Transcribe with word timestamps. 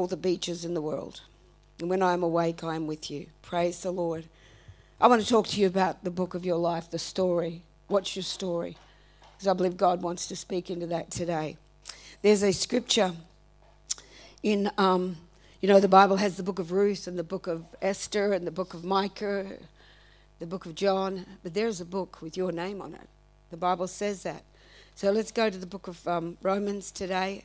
all 0.00 0.06
the 0.06 0.16
beaches 0.16 0.64
in 0.64 0.72
the 0.72 0.80
world. 0.80 1.20
And 1.78 1.90
when 1.90 2.00
I 2.00 2.14
am 2.14 2.22
awake, 2.22 2.64
I 2.64 2.74
am 2.74 2.86
with 2.86 3.10
you. 3.10 3.26
Praise 3.42 3.82
the 3.82 3.90
Lord. 3.90 4.24
I 4.98 5.06
want 5.08 5.20
to 5.20 5.28
talk 5.28 5.46
to 5.48 5.60
you 5.60 5.66
about 5.66 6.04
the 6.04 6.10
book 6.10 6.32
of 6.32 6.42
your 6.42 6.56
life, 6.56 6.90
the 6.90 6.98
story. 6.98 7.64
What's 7.86 8.16
your 8.16 8.22
story? 8.22 8.78
Because 9.20 9.46
I 9.46 9.52
believe 9.52 9.76
God 9.76 10.00
wants 10.00 10.26
to 10.28 10.36
speak 10.36 10.70
into 10.70 10.86
that 10.86 11.10
today. 11.10 11.58
There's 12.22 12.42
a 12.42 12.50
scripture 12.50 13.12
in, 14.42 14.70
um, 14.78 15.18
you 15.60 15.68
know, 15.68 15.80
the 15.80 15.86
Bible 15.88 16.16
has 16.16 16.38
the 16.38 16.42
book 16.42 16.58
of 16.58 16.72
Ruth 16.72 17.06
and 17.06 17.18
the 17.18 17.22
book 17.22 17.46
of 17.46 17.66
Esther 17.82 18.32
and 18.32 18.46
the 18.46 18.50
book 18.50 18.72
of 18.72 18.84
Micah, 18.84 19.44
the 20.38 20.46
book 20.46 20.64
of 20.64 20.74
John, 20.74 21.26
but 21.42 21.52
there's 21.52 21.82
a 21.82 21.84
book 21.84 22.22
with 22.22 22.38
your 22.38 22.52
name 22.52 22.80
on 22.80 22.94
it. 22.94 23.08
The 23.50 23.58
Bible 23.58 23.86
says 23.86 24.22
that. 24.22 24.44
So 24.94 25.10
let's 25.10 25.30
go 25.30 25.50
to 25.50 25.58
the 25.58 25.66
book 25.66 25.88
of 25.88 26.08
um, 26.08 26.38
Romans 26.40 26.90
today 26.90 27.44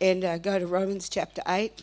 and 0.00 0.24
uh, 0.24 0.38
go 0.38 0.58
to 0.58 0.66
Romans 0.66 1.08
chapter 1.08 1.42
8. 1.46 1.82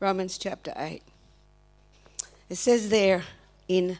Romans 0.00 0.36
chapter 0.36 0.72
8. 0.76 1.00
It 2.50 2.56
says 2.56 2.88
there 2.88 3.22
in 3.68 3.98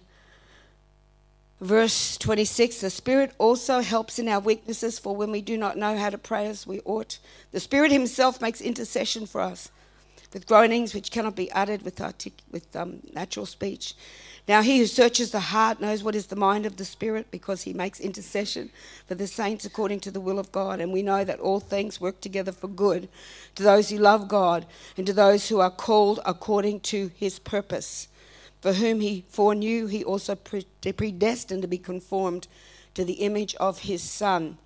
verse 1.60 2.16
26 2.18 2.80
the 2.80 2.90
Spirit 2.90 3.32
also 3.38 3.80
helps 3.80 4.18
in 4.18 4.28
our 4.28 4.40
weaknesses, 4.40 4.98
for 4.98 5.14
when 5.14 5.30
we 5.30 5.40
do 5.40 5.56
not 5.56 5.78
know 5.78 5.96
how 5.96 6.10
to 6.10 6.18
pray 6.18 6.46
as 6.46 6.66
we 6.66 6.80
ought, 6.80 7.18
the 7.52 7.60
Spirit 7.60 7.92
Himself 7.92 8.40
makes 8.40 8.60
intercession 8.60 9.26
for 9.26 9.40
us 9.40 9.70
with 10.32 10.46
groanings 10.46 10.94
which 10.94 11.10
cannot 11.10 11.36
be 11.36 11.50
uttered 11.52 11.82
with, 11.82 12.00
artic- 12.00 12.42
with 12.50 12.74
um, 12.74 13.00
natural 13.12 13.46
speech. 13.46 13.94
Now, 14.48 14.62
he 14.62 14.78
who 14.78 14.86
searches 14.86 15.30
the 15.30 15.38
heart 15.38 15.80
knows 15.80 16.02
what 16.02 16.16
is 16.16 16.26
the 16.26 16.36
mind 16.36 16.66
of 16.66 16.76
the 16.76 16.84
Spirit 16.84 17.30
because 17.30 17.62
he 17.62 17.72
makes 17.72 18.00
intercession 18.00 18.70
for 19.06 19.14
the 19.14 19.28
saints 19.28 19.64
according 19.64 20.00
to 20.00 20.10
the 20.10 20.20
will 20.20 20.38
of 20.38 20.50
God. 20.50 20.80
And 20.80 20.92
we 20.92 21.02
know 21.02 21.22
that 21.22 21.38
all 21.38 21.60
things 21.60 22.00
work 22.00 22.20
together 22.20 22.50
for 22.50 22.66
good 22.66 23.08
to 23.54 23.62
those 23.62 23.90
who 23.90 23.98
love 23.98 24.26
God 24.26 24.66
and 24.96 25.06
to 25.06 25.12
those 25.12 25.48
who 25.48 25.60
are 25.60 25.70
called 25.70 26.18
according 26.26 26.80
to 26.80 27.12
his 27.14 27.38
purpose. 27.38 28.08
For 28.60 28.72
whom 28.72 29.00
he 29.00 29.24
foreknew, 29.28 29.86
he 29.86 30.02
also 30.02 30.34
predestined 30.34 31.62
to 31.62 31.68
be 31.68 31.78
conformed 31.78 32.48
to 32.94 33.04
the 33.04 33.14
image 33.14 33.54
of 33.56 33.80
his 33.80 34.02
Son 34.02 34.58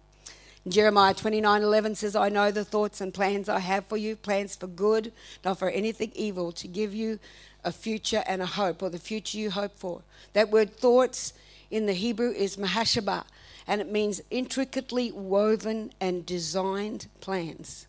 Jeremiah 0.69 1.15
29 1.15 1.63
11 1.63 1.95
says, 1.95 2.17
I 2.17 2.29
know 2.29 2.51
the 2.51 2.65
thoughts 2.65 3.01
and 3.01 3.15
plans 3.15 3.49
I 3.49 3.61
have 3.61 3.87
for 3.87 3.97
you, 3.97 4.17
plans 4.17 4.57
for 4.57 4.67
good, 4.67 5.13
not 5.45 5.61
for 5.61 5.71
anything 5.71 6.11
evil, 6.15 6.51
to 6.53 6.67
give 6.67 6.93
you 6.93 7.21
a 7.63 7.71
future 7.71 8.25
and 8.27 8.43
a 8.43 8.47
hope, 8.47 8.83
or 8.83 8.91
the 8.91 8.99
future 8.99 9.39
you 9.39 9.51
hope 9.51 9.79
for. 9.79 10.03
That 10.33 10.51
word 10.51 10.75
thoughts 10.77 11.33
in 11.71 11.87
the 11.87 11.93
Hebrew 11.93 12.33
is 12.33 12.57
mahashaba, 12.57 13.25
and 13.69 13.81
it 13.81 13.91
means 13.91 14.21
intricately 14.31 15.13
woven 15.13 15.93
and 16.01 16.27
designed 16.27 17.07
plans. 17.21 17.87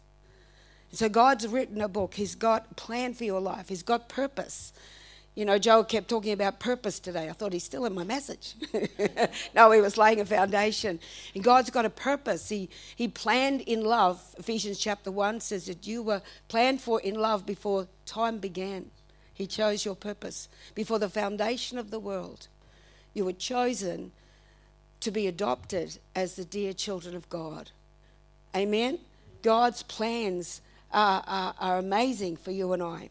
So 0.92 1.10
God's 1.10 1.48
written 1.48 1.82
a 1.82 1.88
book. 1.88 2.14
He's 2.14 2.36
got 2.36 2.68
a 2.72 2.76
plan 2.76 3.14
for 3.14 3.24
your 3.24 3.42
life. 3.42 3.70
He's 3.70 3.84
got 3.84 4.08
purpose. 4.08 4.72
You 5.38 5.46
know, 5.46 5.60
Joel 5.60 5.84
kept 5.84 6.08
talking 6.08 6.34
about 6.34 6.60
purpose 6.60 7.00
today. 7.00 7.30
I 7.30 7.32
thought 7.32 7.54
he's 7.54 7.64
still 7.64 7.86
in 7.86 7.94
my 7.94 8.04
message. 8.04 8.56
no, 9.56 9.70
he 9.70 9.80
was 9.80 9.96
laying 9.96 10.20
a 10.20 10.26
foundation. 10.26 11.00
And 11.36 11.44
God's 11.44 11.70
got 11.70 11.86
a 11.86 11.92
purpose. 11.92 12.50
He, 12.50 12.72
he 12.96 13.08
planned 13.08 13.62
in 13.62 13.84
love. 13.84 14.20
Ephesians 14.40 14.80
chapter 14.80 15.12
1 15.12 15.42
says 15.42 15.68
that 15.68 15.86
you 15.86 16.02
were 16.02 16.24
planned 16.48 16.82
for 16.82 17.00
in 17.02 17.14
love 17.14 17.46
before 17.46 17.88
time 18.08 18.40
began. 18.40 18.90
He 19.32 19.46
chose 19.46 19.86
your 19.86 19.94
purpose. 19.94 20.50
Before 20.74 20.98
the 20.98 21.08
foundation 21.08 21.78
of 21.78 21.92
the 21.92 22.00
world, 22.00 22.48
you 23.14 23.24
were 23.24 23.32
chosen 23.32 24.14
to 25.02 25.12
be 25.12 25.28
adopted 25.28 26.00
as 26.16 26.36
the 26.36 26.46
dear 26.46 26.74
children 26.74 27.16
of 27.16 27.30
God. 27.30 27.70
Amen? 28.56 28.98
God's 29.44 29.84
plans 29.84 30.62
are, 30.92 31.24
are, 31.28 31.56
are 31.60 31.78
amazing 31.78 32.38
for 32.38 32.52
you 32.52 32.74
and 32.74 32.82
I. 32.82 33.10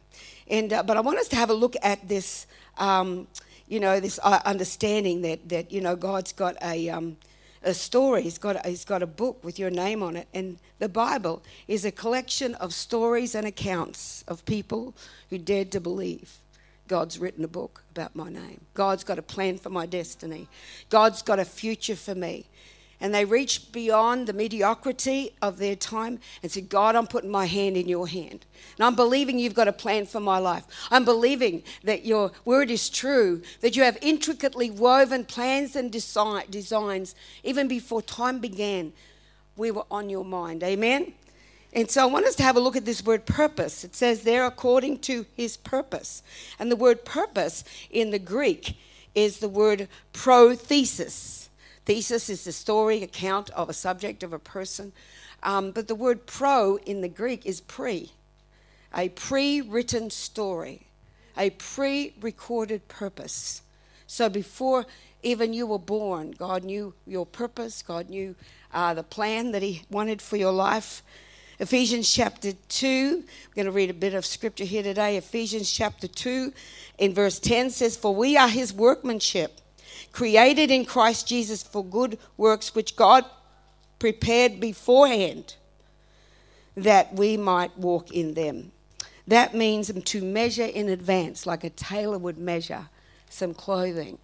And, 0.49 0.73
uh, 0.73 0.83
but 0.83 0.97
I 0.97 1.01
want 1.01 1.19
us 1.19 1.29
to 1.29 1.37
have 1.37 1.51
a 1.51 1.55
look 1.55 1.77
at 1.83 2.09
this, 2.09 2.47
um, 2.79 3.27
you 3.69 3.81
know, 3.81 4.01
this 4.01 4.19
uh, 4.23 4.41
understanding 4.45 5.23
that, 5.23 5.49
that, 5.49 5.73
you 5.73 5.81
know, 5.81 5.97
God's 5.97 6.33
got 6.33 6.57
a, 6.63 6.89
um, 6.89 7.17
a 7.63 7.75
story. 7.75 8.23
He's 8.23 8.39
got, 8.39 8.65
he's 8.65 8.85
got 8.85 9.03
a 9.03 9.07
book 9.07 9.43
with 9.45 9.59
your 9.59 9.71
name 9.71 10.03
on 10.03 10.17
it. 10.17 10.29
And 10.33 10.59
the 10.79 10.89
Bible 10.89 11.43
is 11.69 11.85
a 11.85 11.91
collection 11.91 12.55
of 12.57 12.73
stories 12.73 13.35
and 13.35 13.47
accounts 13.47 14.25
of 14.29 14.45
people 14.45 14.95
who 15.31 15.39
dared 15.39 15.73
to 15.73 15.81
believe. 15.81 16.39
God's 16.89 17.19
written 17.19 17.45
a 17.45 17.49
book 17.49 17.83
about 17.91 18.15
my 18.15 18.31
name. 18.31 18.61
God's 18.75 19.03
got 19.03 19.19
a 19.19 19.23
plan 19.23 19.59
for 19.59 19.71
my 19.71 19.87
destiny. 19.87 20.47
God's 20.89 21.23
got 21.23 21.41
a 21.41 21.45
future 21.45 21.97
for 21.97 22.15
me 22.15 22.47
and 23.01 23.15
they 23.15 23.25
reached 23.25 23.73
beyond 23.73 24.27
the 24.27 24.33
mediocrity 24.33 25.34
of 25.43 25.59
their 25.59 25.77
time 25.77 26.19
and 26.43 26.51
said, 26.51 26.69
God, 26.69 26.97
I'm 26.97 27.07
putting 27.07 27.31
my 27.31 27.47
hand 27.47 27.77
in 27.77 27.89
your 27.89 28.09
hand. 28.09 28.47
And 28.77 28.87
I'm 28.87 28.95
believing 28.95 29.39
you've 29.39 29.55
got 29.55 29.69
a 29.69 29.73
plan 29.73 30.07
for 30.07 30.21
my 30.21 30.39
life. 30.39 30.65
I'm 30.91 31.05
believing 31.05 31.62
that 31.84 32.07
your 32.07 32.33
word 32.45 32.71
is 32.71 32.89
true, 32.89 33.43
that 33.61 33.77
you 33.77 33.83
have 33.83 33.99
intricately 34.01 34.71
woven 34.71 35.25
plans 35.25 35.77
and 35.77 35.93
designs 35.93 37.15
even 37.45 37.69
before 37.69 38.01
time 38.03 38.39
began. 38.39 38.93
We 39.57 39.71
were 39.71 39.87
on 39.91 40.09
your 40.09 40.25
mind. 40.25 40.63
Amen? 40.63 41.13
And 41.73 41.91
so 41.91 42.03
I 42.03 42.07
want 42.07 42.25
us 42.25 42.37
to 42.37 42.43
have 42.43 42.57
a 42.57 42.61
look 42.61 42.77
at 42.77 42.87
this 42.87 43.05
word 43.05 43.27
purpose. 43.27 43.84
It 43.84 43.95
says 43.95 44.23
there, 44.23 44.47
according 44.47 45.01
to 45.01 45.27
his 45.34 45.59
purpose. 45.59 46.23
And 46.59 46.71
the 46.71 46.77
word 46.77 47.05
purpose 47.05 47.65
in 47.91 48.11
the 48.11 48.19
Greek 48.19 48.78
is 49.15 49.39
the 49.39 49.49
word 49.49 49.89
prothesis 50.15 51.46
Thesis 51.87 52.29
is 52.29 52.45
the 52.45 52.53
story, 52.53 53.05
account 53.05 53.49
of 53.51 53.71
a 53.71 53.73
subject 53.73 54.25
of 54.25 54.33
a 54.33 54.41
person. 54.41 54.93
Um, 55.45 55.71
but 55.71 55.87
the 55.87 55.95
word 55.95 56.27
pro 56.27 56.79
in 56.79 57.01
the 57.01 57.09
Greek 57.09 57.47
is 57.47 57.61
pre, 57.61 58.11
a 58.95 59.09
pre 59.11 59.61
written 59.61 60.11
story, 60.11 60.89
a 61.39 61.51
pre 61.51 62.15
recorded 62.21 62.89
purpose. 62.89 63.63
So 64.09 64.29
before 64.29 64.85
even 65.23 65.53
you 65.53 65.67
were 65.67 65.79
born, 65.79 66.33
God 66.33 66.65
knew 66.65 66.93
your 67.07 67.25
purpose, 67.25 67.83
God 67.83 68.11
knew 68.11 68.35
uh, 68.75 68.95
the 68.95 69.05
plan 69.05 69.53
that 69.53 69.63
He 69.63 69.83
wanted 69.89 70.21
for 70.21 70.37
your 70.37 70.53
life. 70.53 71.03
Ephesians 71.59 72.13
chapter 72.13 72.53
2, 72.69 73.25
we're 73.49 73.55
going 73.55 73.65
to 73.65 73.73
read 73.73 73.91
a 73.91 73.95
bit 73.95 74.13
of 74.13 74.27
scripture 74.27 74.65
here 74.65 74.83
today. 74.83 75.17
Ephesians 75.17 75.71
chapter 75.71 76.07
2, 76.07 76.53
in 76.99 77.15
verse 77.15 77.39
10 77.39 77.71
says, 77.71 77.97
For 77.97 78.15
we 78.15 78.37
are 78.37 78.49
His 78.49 78.75
workmanship 78.75 79.61
created 80.12 80.71
in 80.71 80.84
Christ 80.84 81.27
Jesus 81.27 81.62
for 81.62 81.84
good 81.84 82.19
works 82.37 82.75
which 82.75 82.97
God 82.97 83.25
prepared 83.99 84.61
beforehand 84.61 85.57
that 86.77 87.15
we 87.15 87.37
might 87.37 87.77
walk 87.79 88.11
in 88.11 88.34
them. 88.34 88.73
That 89.27 89.55
means 89.55 89.91
to 89.93 90.23
measure 90.23 90.65
in 90.65 90.89
advance, 90.89 91.47
like 91.47 91.65
a 91.65 91.71
tailor 91.71 92.19
would 92.19 92.39
measure 92.39 92.89
some 93.29 93.55
clothing. 93.55 94.19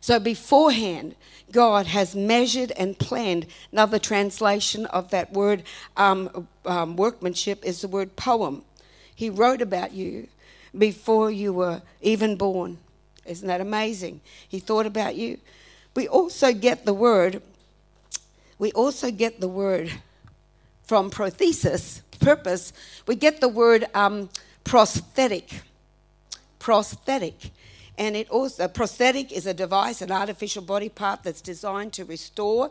So 0.00 0.20
beforehand, 0.20 1.14
God 1.50 1.86
has 1.86 2.14
measured 2.14 2.72
and 2.72 2.98
planned. 2.98 3.46
Another 3.72 3.98
translation 3.98 4.84
of 4.86 5.10
that 5.10 5.32
word 5.32 5.62
um, 5.96 6.46
um, 6.66 6.96
workmanship 6.96 7.64
is 7.64 7.80
the 7.80 7.88
word 7.88 8.14
poem. 8.16 8.64
He 9.14 9.30
wrote 9.30 9.62
about 9.62 9.92
you 9.92 10.28
before 10.76 11.30
you 11.30 11.54
were 11.54 11.80
even 12.02 12.36
born. 12.36 12.78
Isn't 13.26 13.48
that 13.48 13.60
amazing? 13.60 14.20
He 14.48 14.58
thought 14.58 14.86
about 14.86 15.16
you. 15.16 15.38
We 15.94 16.08
also 16.08 16.52
get 16.52 16.84
the 16.84 16.94
word, 16.94 17.42
we 18.58 18.72
also 18.72 19.10
get 19.10 19.40
the 19.40 19.48
word 19.48 19.92
from 20.82 21.10
prothesis, 21.10 22.02
purpose, 22.20 22.72
we 23.06 23.14
get 23.14 23.40
the 23.40 23.48
word 23.48 23.86
um, 23.94 24.28
prosthetic. 24.64 25.62
Prosthetic. 26.58 27.50
And 27.96 28.16
it 28.16 28.28
also, 28.28 28.66
prosthetic 28.66 29.30
is 29.30 29.46
a 29.46 29.54
device, 29.54 30.02
an 30.02 30.10
artificial 30.10 30.62
body 30.62 30.88
part 30.88 31.22
that's 31.22 31.40
designed 31.40 31.92
to 31.94 32.04
restore 32.04 32.70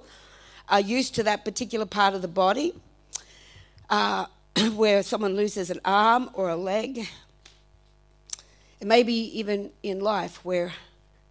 uh, 0.72 0.78
use 0.78 1.10
to 1.12 1.24
that 1.24 1.46
particular 1.46 1.86
part 1.86 2.14
of 2.14 2.22
the 2.22 2.28
body. 2.28 2.74
Uh, 3.90 4.26
where 4.76 5.04
someone 5.04 5.36
loses 5.36 5.70
an 5.70 5.80
arm 5.84 6.30
or 6.34 6.50
a 6.50 6.56
leg 6.56 7.08
it 8.84 8.88
may 8.88 9.02
be 9.02 9.40
even 9.40 9.72
in 9.82 10.02
life 10.02 10.44
where 10.44 10.74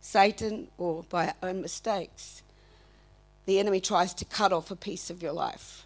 Satan, 0.00 0.68
or 0.78 1.04
by 1.10 1.26
our 1.26 1.50
own 1.50 1.60
mistakes, 1.60 2.42
the 3.44 3.58
enemy 3.58 3.78
tries 3.78 4.14
to 4.14 4.24
cut 4.24 4.54
off 4.54 4.70
a 4.70 4.74
piece 4.74 5.10
of 5.10 5.22
your 5.22 5.34
life, 5.34 5.84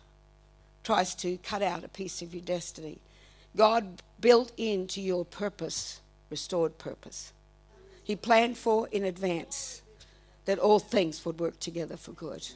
tries 0.85 1.17
to 1.17 1.39
cut 1.39 1.63
out 1.63 1.83
a 1.83 1.89
piece 1.89 2.23
of 2.23 2.33
your 2.33 2.45
destiny. 2.45 2.99
God 3.57 4.01
built 4.21 4.53
into 4.57 5.03
your 5.03 5.25
purpose, 5.25 6.01
restored 6.31 6.79
purpose. 6.79 7.33
He 8.05 8.15
planned 8.15 8.57
for 8.57 8.87
in 8.93 9.03
advance 9.03 9.83
that 10.45 10.61
all 10.61 10.79
things 10.79 11.25
would 11.25 11.41
work 11.41 11.59
together 11.59 11.97
for 11.97 12.13
good. 12.13 12.47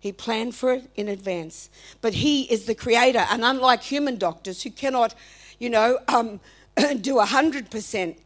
He 0.00 0.10
planned 0.10 0.54
for 0.54 0.72
it 0.72 0.88
in 0.96 1.08
advance. 1.08 1.68
But 2.00 2.14
He 2.14 2.44
is 2.44 2.64
the 2.64 2.74
creator. 2.74 3.26
And 3.30 3.44
unlike 3.44 3.82
human 3.82 4.16
doctors 4.16 4.62
who 4.62 4.70
cannot, 4.70 5.14
you 5.58 5.68
know, 5.68 5.98
um, 6.08 6.40
do 7.00 7.16
100% 7.16 8.16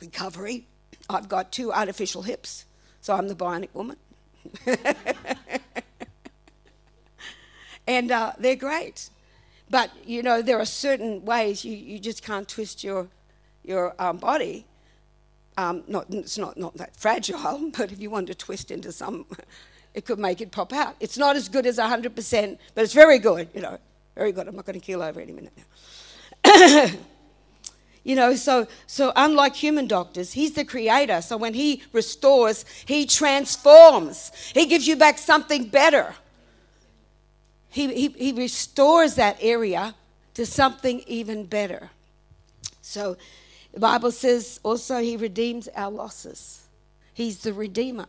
recovery. 0.00 0.66
I've 1.08 1.28
got 1.28 1.52
two 1.52 1.72
artificial 1.72 2.22
hips, 2.22 2.64
So 3.00 3.14
I'm 3.14 3.28
the 3.28 3.34
bionic 3.34 3.68
woman. 3.74 3.96
and 7.86 8.10
uh, 8.10 8.32
they're 8.38 8.56
great. 8.56 9.10
But, 9.70 9.90
you 10.06 10.22
know, 10.22 10.42
there 10.42 10.58
are 10.58 10.64
certain 10.64 11.24
ways 11.24 11.64
you, 11.64 11.76
you 11.76 11.98
just 11.98 12.22
can't 12.22 12.48
twist 12.48 12.84
your, 12.84 13.08
your 13.62 13.94
um, 13.98 14.18
body. 14.18 14.66
Um, 15.56 15.84
not, 15.86 16.06
it's 16.10 16.36
not, 16.38 16.56
not 16.56 16.76
that 16.76 16.96
fragile, 16.96 17.70
but 17.76 17.92
if 17.92 18.00
you 18.00 18.10
want 18.10 18.26
to 18.28 18.34
twist 18.34 18.70
into 18.70 18.92
some, 18.92 19.26
it 19.94 20.04
could 20.04 20.18
make 20.18 20.40
it 20.40 20.50
pop 20.50 20.72
out. 20.72 20.96
It's 21.00 21.18
not 21.18 21.36
as 21.36 21.48
good 21.48 21.66
as 21.66 21.78
100%, 21.78 22.58
but 22.74 22.84
it's 22.84 22.94
very 22.94 23.18
good, 23.18 23.48
you 23.54 23.60
know. 23.60 23.78
Very 24.14 24.30
good. 24.32 24.46
I'm 24.46 24.54
not 24.54 24.64
going 24.64 24.78
to 24.78 24.84
keel 24.84 25.02
over 25.02 25.20
any 25.20 25.32
minute 25.32 25.52
now. 26.46 26.86
you 28.04 28.14
know, 28.14 28.36
so, 28.36 28.66
so 28.86 29.12
unlike 29.16 29.56
human 29.56 29.86
doctors, 29.86 30.32
he's 30.32 30.52
the 30.52 30.64
creator. 30.64 31.22
So 31.22 31.36
when 31.36 31.54
he 31.54 31.82
restores, 31.92 32.64
he 32.84 33.06
transforms, 33.06 34.30
he 34.52 34.66
gives 34.66 34.86
you 34.86 34.94
back 34.96 35.18
something 35.18 35.64
better. 35.64 36.14
He, 37.70 37.92
he, 37.92 38.08
he 38.08 38.32
restores 38.32 39.14
that 39.14 39.38
area 39.40 39.94
to 40.34 40.46
something 40.46 41.02
even 41.06 41.46
better. 41.46 41.90
So 42.82 43.16
the 43.72 43.80
Bible 43.80 44.12
says 44.12 44.60
also 44.62 44.98
he 44.98 45.16
redeems 45.16 45.68
our 45.74 45.90
losses. 45.90 46.62
He's 47.14 47.38
the 47.38 47.52
redeemer. 47.52 48.06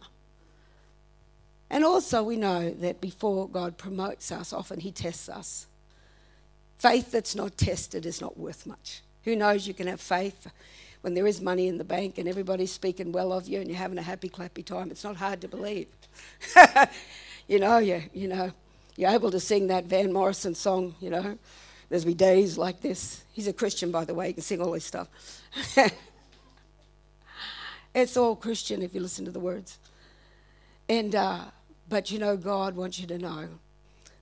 And 1.70 1.84
also, 1.84 2.22
we 2.22 2.36
know 2.36 2.70
that 2.70 3.02
before 3.02 3.50
God 3.50 3.78
promotes 3.78 4.32
us, 4.32 4.54
often 4.54 4.80
He 4.80 4.92
tests 4.92 5.30
us. 5.30 5.68
Faith 6.78 7.12
that's 7.12 7.36
not 7.36 7.58
tested 7.58 8.06
is 8.06 8.22
not 8.22 8.38
worth 8.38 8.66
much. 8.66 9.02
Who 9.26 9.36
knows 9.36 9.68
you 9.68 9.74
can 9.74 9.88
have 9.88 10.00
faith 10.00 10.48
when 11.02 11.14
there 11.16 11.28
is 11.28 11.42
money 11.42 11.68
in 11.68 11.78
the 11.78 11.84
bank 11.84 12.18
and 12.18 12.28
everybody's 12.28 12.72
speaking 12.72 13.12
well 13.12 13.34
of 13.34 13.48
you 13.48 13.60
and 13.60 13.68
you're 13.68 13.78
having 13.78 13.98
a 13.98 14.04
happy 14.04 14.30
clappy 14.30 14.64
time. 14.64 14.92
It's 14.92 15.04
not 15.04 15.18
hard 15.18 15.42
to 15.42 15.48
believe. 15.48 15.88
you 17.48 17.60
know, 17.60 17.80
you, 17.80 18.04
you 18.14 18.28
know, 18.28 18.52
you're 18.96 19.10
able 19.10 19.32
to 19.32 19.40
sing 19.40 19.68
that 19.68 19.86
Van 19.86 20.14
Morrison 20.14 20.56
song, 20.56 20.96
you 21.02 21.10
know. 21.10 21.38
There's 21.90 22.06
be 22.06 22.14
days 22.14 22.58
like 22.58 22.82
this. 22.82 23.24
He's 23.34 23.48
a 23.48 23.54
Christian, 23.54 23.92
by 23.92 24.06
the 24.06 24.14
way. 24.14 24.28
He 24.28 24.34
can 24.34 24.44
sing 24.44 24.62
all 24.62 24.72
this 24.72 24.86
stuff. 24.86 25.08
it's 27.96 28.18
all 28.18 28.36
Christian 28.36 28.82
if 28.82 28.94
you 28.94 29.02
listen 29.02 29.26
to 29.26 29.32
the 29.32 29.40
words. 29.40 29.80
And, 30.88 31.16
uh, 31.16 31.42
but 31.90 32.12
you 32.12 32.20
know, 32.20 32.38
God 32.38 32.76
wants 32.76 33.00
you 33.00 33.08
to 33.08 33.18
know 33.18 33.50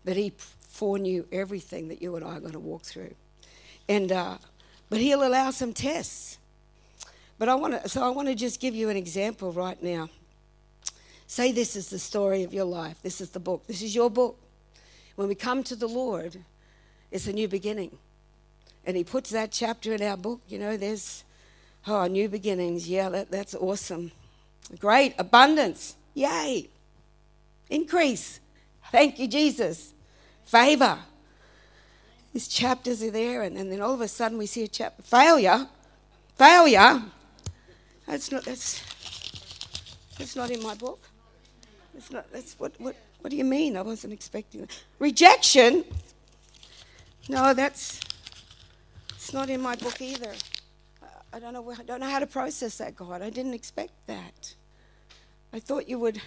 that 0.05 0.17
He 0.17 0.33
foreknew 0.37 1.25
everything 1.31 1.89
that 1.89 2.01
you 2.01 2.15
and 2.15 2.25
I 2.25 2.37
are 2.37 2.39
going 2.39 2.53
to 2.53 2.59
walk 2.59 2.83
through. 2.83 3.15
And, 3.87 4.11
uh, 4.11 4.37
but 4.93 5.01
He'll 5.01 5.25
allow 5.25 5.49
some 5.49 5.73
tests. 5.73 6.37
But 7.39 7.49
I 7.49 7.55
want 7.55 7.81
to, 7.81 7.89
so 7.89 8.03
I 8.03 8.09
want 8.09 8.27
to 8.27 8.35
just 8.35 8.59
give 8.59 8.75
you 8.75 8.89
an 8.89 8.95
example 8.95 9.51
right 9.51 9.81
now. 9.81 10.07
Say 11.25 11.51
this 11.51 11.75
is 11.75 11.89
the 11.89 11.97
story 11.97 12.43
of 12.43 12.53
your 12.53 12.65
life. 12.65 13.01
This 13.01 13.19
is 13.19 13.31
the 13.31 13.39
book. 13.39 13.65
This 13.65 13.81
is 13.81 13.95
your 13.95 14.11
book. 14.11 14.37
When 15.15 15.27
we 15.27 15.33
come 15.33 15.63
to 15.63 15.75
the 15.75 15.87
Lord, 15.87 16.37
it's 17.09 17.25
a 17.25 17.33
new 17.33 17.47
beginning. 17.47 17.97
And 18.85 18.95
He 18.95 19.03
puts 19.03 19.31
that 19.31 19.51
chapter 19.51 19.93
in 19.93 20.03
our 20.03 20.15
book. 20.15 20.41
You 20.47 20.59
know, 20.59 20.77
there's, 20.77 21.23
oh, 21.87 22.05
new 22.05 22.29
beginnings. 22.29 22.87
Yeah, 22.87 23.09
that, 23.09 23.31
that's 23.31 23.55
awesome. 23.55 24.11
Great. 24.77 25.15
Abundance. 25.17 25.95
Yay. 26.13 26.69
Increase. 27.67 28.39
Thank 28.91 29.17
you, 29.17 29.27
Jesus 29.27 29.93
favor. 30.43 30.99
These 32.33 32.47
chapters 32.47 33.03
are 33.03 33.11
there, 33.11 33.43
and, 33.43 33.55
and 33.57 33.71
then 33.71 33.79
all 33.79 33.93
of 33.93 34.01
a 34.01 34.07
sudden 34.07 34.39
we 34.39 34.47
see 34.47 34.63
a 34.63 34.67
chapter 34.67 35.03
failure. 35.03 35.67
Failure. 36.35 37.03
That's 38.07 38.31
not 38.31 38.43
that's 38.43 38.81
that's 40.17 40.35
not 40.35 40.49
in 40.49 40.61
my 40.63 40.73
book. 40.73 40.99
That's 41.93 42.11
not 42.11 42.31
that's 42.31 42.59
what 42.59 42.73
what 42.79 42.95
what 43.21 43.29
do 43.29 43.37
you 43.37 43.43
mean? 43.43 43.77
I 43.77 43.83
wasn't 43.83 44.13
expecting 44.13 44.61
that. 44.61 44.83
Rejection. 44.99 45.85
No, 47.29 47.53
that's 47.53 48.01
it's 49.11 49.31
not 49.31 49.49
in 49.49 49.61
my 49.61 49.75
book 49.75 50.01
either. 50.01 50.33
I 51.31 51.39
don't 51.39 51.53
know 51.53 51.71
I 51.71 51.83
don't 51.83 51.99
know 51.99 52.09
how 52.09 52.19
to 52.19 52.27
process 52.27 52.79
that, 52.79 52.95
God. 52.95 53.21
I 53.21 53.29
didn't 53.29 53.53
expect 53.53 53.93
that. 54.07 54.55
I 55.53 55.59
thought 55.59 55.87
you 55.87 55.99
would 55.99 56.19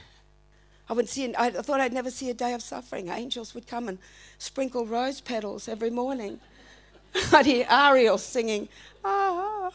I 0.89 0.93
would 0.93 1.09
see, 1.09 1.35
I 1.37 1.51
thought 1.51 1.81
I'd 1.81 1.93
never 1.93 2.11
see 2.11 2.31
a 2.31 2.35
day 2.35 2.53
of 2.53 2.63
suffering. 2.63 3.09
Angels 3.09 3.55
would 3.55 3.67
come 3.67 3.89
and 3.89 3.99
sprinkle 4.39 4.87
rose 4.87 5.21
petals 5.21 5.69
every 5.69 5.91
morning. 5.91 6.39
I'd 7.33 7.47
hear 7.47 7.67
Ariel 7.69 8.19
singing, 8.19 8.69
ah. 9.05 9.71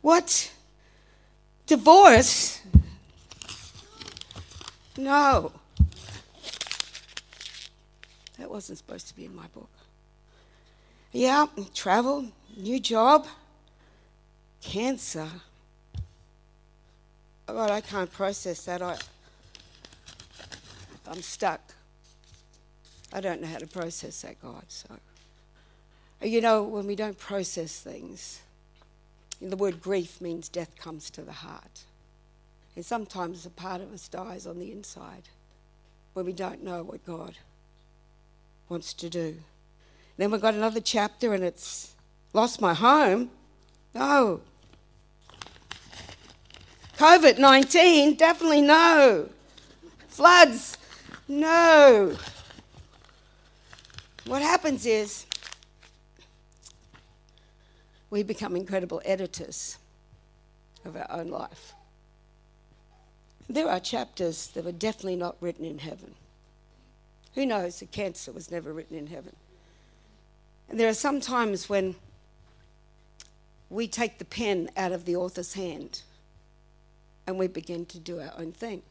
what? 0.00 0.52
Divorce? 1.66 2.60
No. 4.96 5.52
That 8.38 8.50
wasn't 8.50 8.78
supposed 8.78 9.08
to 9.08 9.16
be 9.16 9.24
in 9.24 9.34
my 9.34 9.46
book. 9.48 9.70
Yeah, 11.12 11.46
travel, 11.74 12.26
new 12.56 12.78
job, 12.78 13.26
cancer. 14.60 15.28
God, 17.52 17.70
I 17.70 17.80
can't 17.80 18.12
process 18.12 18.64
that. 18.64 18.82
I, 18.82 18.96
I'm 21.08 21.22
stuck. 21.22 21.60
I 23.12 23.20
don't 23.20 23.40
know 23.40 23.48
how 23.48 23.58
to 23.58 23.66
process 23.66 24.22
that, 24.22 24.40
God. 24.40 24.64
So, 24.68 24.88
you 26.22 26.40
know, 26.40 26.62
when 26.62 26.86
we 26.86 26.94
don't 26.94 27.18
process 27.18 27.80
things, 27.80 28.40
the 29.40 29.56
word 29.56 29.80
grief 29.80 30.20
means 30.20 30.48
death 30.48 30.76
comes 30.76 31.10
to 31.10 31.22
the 31.22 31.32
heart. 31.32 31.84
And 32.76 32.84
sometimes 32.84 33.44
a 33.46 33.50
part 33.50 33.80
of 33.80 33.92
us 33.92 34.08
dies 34.08 34.46
on 34.46 34.58
the 34.58 34.70
inside 34.70 35.28
when 36.12 36.26
we 36.26 36.32
don't 36.32 36.62
know 36.62 36.82
what 36.82 37.04
God 37.04 37.34
wants 38.68 38.92
to 38.94 39.10
do. 39.10 39.36
Then 40.16 40.30
we've 40.30 40.40
got 40.40 40.54
another 40.54 40.80
chapter 40.80 41.34
and 41.34 41.42
it's 41.42 41.94
lost 42.32 42.60
my 42.60 42.74
home. 42.74 43.30
No, 43.94 44.42
COVID 47.00 47.38
19, 47.38 48.16
definitely 48.16 48.60
no. 48.60 49.30
Floods, 50.08 50.76
no. 51.28 52.14
What 54.26 54.42
happens 54.42 54.84
is 54.84 55.24
we 58.10 58.22
become 58.22 58.54
incredible 58.54 59.00
editors 59.06 59.78
of 60.84 60.94
our 60.94 61.10
own 61.10 61.28
life. 61.28 61.72
There 63.48 63.70
are 63.70 63.80
chapters 63.80 64.48
that 64.48 64.66
were 64.66 64.70
definitely 64.70 65.16
not 65.16 65.36
written 65.40 65.64
in 65.64 65.78
heaven. 65.78 66.14
Who 67.34 67.46
knows? 67.46 67.80
The 67.80 67.86
cancer 67.86 68.30
was 68.30 68.50
never 68.50 68.74
written 68.74 68.98
in 68.98 69.06
heaven. 69.06 69.36
And 70.68 70.78
there 70.78 70.90
are 70.90 70.92
some 70.92 71.22
times 71.22 71.66
when 71.66 71.94
we 73.70 73.88
take 73.88 74.18
the 74.18 74.26
pen 74.26 74.68
out 74.76 74.92
of 74.92 75.06
the 75.06 75.16
author's 75.16 75.54
hand 75.54 76.02
and 77.30 77.38
we 77.38 77.46
begin 77.46 77.86
to 77.86 77.98
do 77.98 78.20
our 78.20 78.32
own 78.36 78.52
thing. 78.52 78.82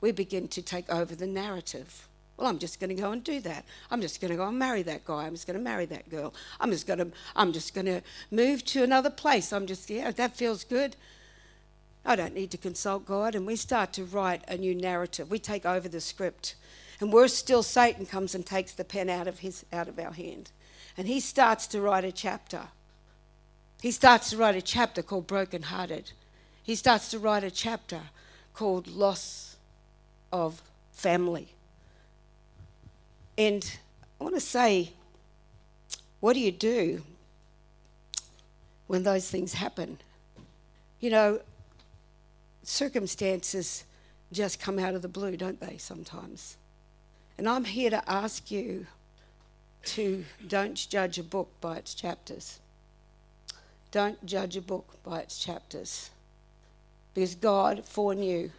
We 0.00 0.10
begin 0.10 0.48
to 0.48 0.60
take 0.60 0.92
over 0.92 1.14
the 1.14 1.26
narrative. 1.26 2.08
Well, 2.36 2.48
I'm 2.48 2.58
just 2.58 2.80
going 2.80 2.94
to 2.94 3.00
go 3.00 3.12
and 3.12 3.24
do 3.24 3.40
that. 3.40 3.64
I'm 3.90 4.02
just 4.02 4.20
going 4.20 4.32
to 4.32 4.36
go 4.36 4.46
and 4.46 4.58
marry 4.58 4.82
that 4.82 5.04
guy. 5.04 5.24
I'm 5.24 5.32
just 5.32 5.46
going 5.46 5.56
to 5.56 5.62
marry 5.62 5.86
that 5.86 6.10
girl. 6.10 6.34
I'm 6.60 6.70
just 6.70 6.86
going 6.86 6.98
to 6.98 7.08
I'm 7.34 7.52
just 7.52 7.74
going 7.74 7.86
to 7.86 8.02
move 8.30 8.64
to 8.66 8.82
another 8.82 9.08
place. 9.08 9.52
I'm 9.52 9.66
just 9.66 9.88
yeah, 9.88 10.10
that 10.10 10.36
feels 10.36 10.64
good. 10.64 10.96
I 12.04 12.16
don't 12.16 12.34
need 12.34 12.50
to 12.50 12.58
consult 12.58 13.06
God 13.06 13.34
and 13.34 13.46
we 13.46 13.56
start 13.56 13.92
to 13.94 14.04
write 14.04 14.42
a 14.48 14.58
new 14.58 14.74
narrative. 14.74 15.30
We 15.30 15.38
take 15.38 15.64
over 15.64 15.88
the 15.88 16.00
script. 16.00 16.56
And 17.00 17.12
worse 17.12 17.34
still 17.34 17.62
Satan 17.62 18.04
comes 18.04 18.34
and 18.34 18.44
takes 18.44 18.72
the 18.72 18.84
pen 18.84 19.08
out 19.08 19.28
of 19.28 19.38
his 19.38 19.64
out 19.72 19.88
of 19.88 19.98
our 19.98 20.12
hand. 20.12 20.50
And 20.96 21.06
he 21.06 21.20
starts 21.20 21.66
to 21.68 21.80
write 21.80 22.04
a 22.04 22.12
chapter. 22.12 22.68
He 23.80 23.92
starts 23.92 24.30
to 24.30 24.36
write 24.36 24.56
a 24.56 24.62
chapter 24.62 25.02
called 25.02 25.26
Broken 25.26 25.62
Hearted 25.62 26.12
he 26.66 26.74
starts 26.74 27.12
to 27.12 27.18
write 27.20 27.44
a 27.44 27.50
chapter 27.50 28.00
called 28.52 28.88
Loss 28.88 29.54
of 30.32 30.60
Family. 30.90 31.46
And 33.38 33.78
I 34.20 34.24
want 34.24 34.34
to 34.34 34.40
say, 34.40 34.90
what 36.18 36.32
do 36.32 36.40
you 36.40 36.50
do 36.50 37.04
when 38.88 39.04
those 39.04 39.30
things 39.30 39.52
happen? 39.54 39.98
You 40.98 41.10
know, 41.10 41.40
circumstances 42.64 43.84
just 44.32 44.58
come 44.58 44.80
out 44.80 44.94
of 44.94 45.02
the 45.02 45.08
blue, 45.08 45.36
don't 45.36 45.60
they, 45.60 45.76
sometimes? 45.78 46.56
And 47.38 47.48
I'm 47.48 47.64
here 47.64 47.90
to 47.90 48.10
ask 48.10 48.50
you 48.50 48.88
to 49.84 50.24
don't 50.48 50.74
judge 50.74 51.16
a 51.16 51.22
book 51.22 51.48
by 51.60 51.76
its 51.76 51.94
chapters. 51.94 52.58
Don't 53.92 54.26
judge 54.26 54.56
a 54.56 54.60
book 54.60 54.96
by 55.04 55.20
its 55.20 55.38
chapters 55.38 56.10
because 57.16 57.34
God 57.34 57.82
foreknew 57.82 58.50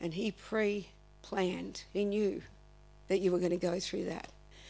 and 0.00 0.12
He 0.12 0.32
pre 0.32 0.88
planned, 1.22 1.84
He 1.92 2.04
knew 2.04 2.42
that 3.06 3.20
you 3.20 3.30
were 3.30 3.38
going 3.38 3.50
to 3.50 3.56
go 3.56 3.78
through 3.78 4.06
that. 4.06 4.26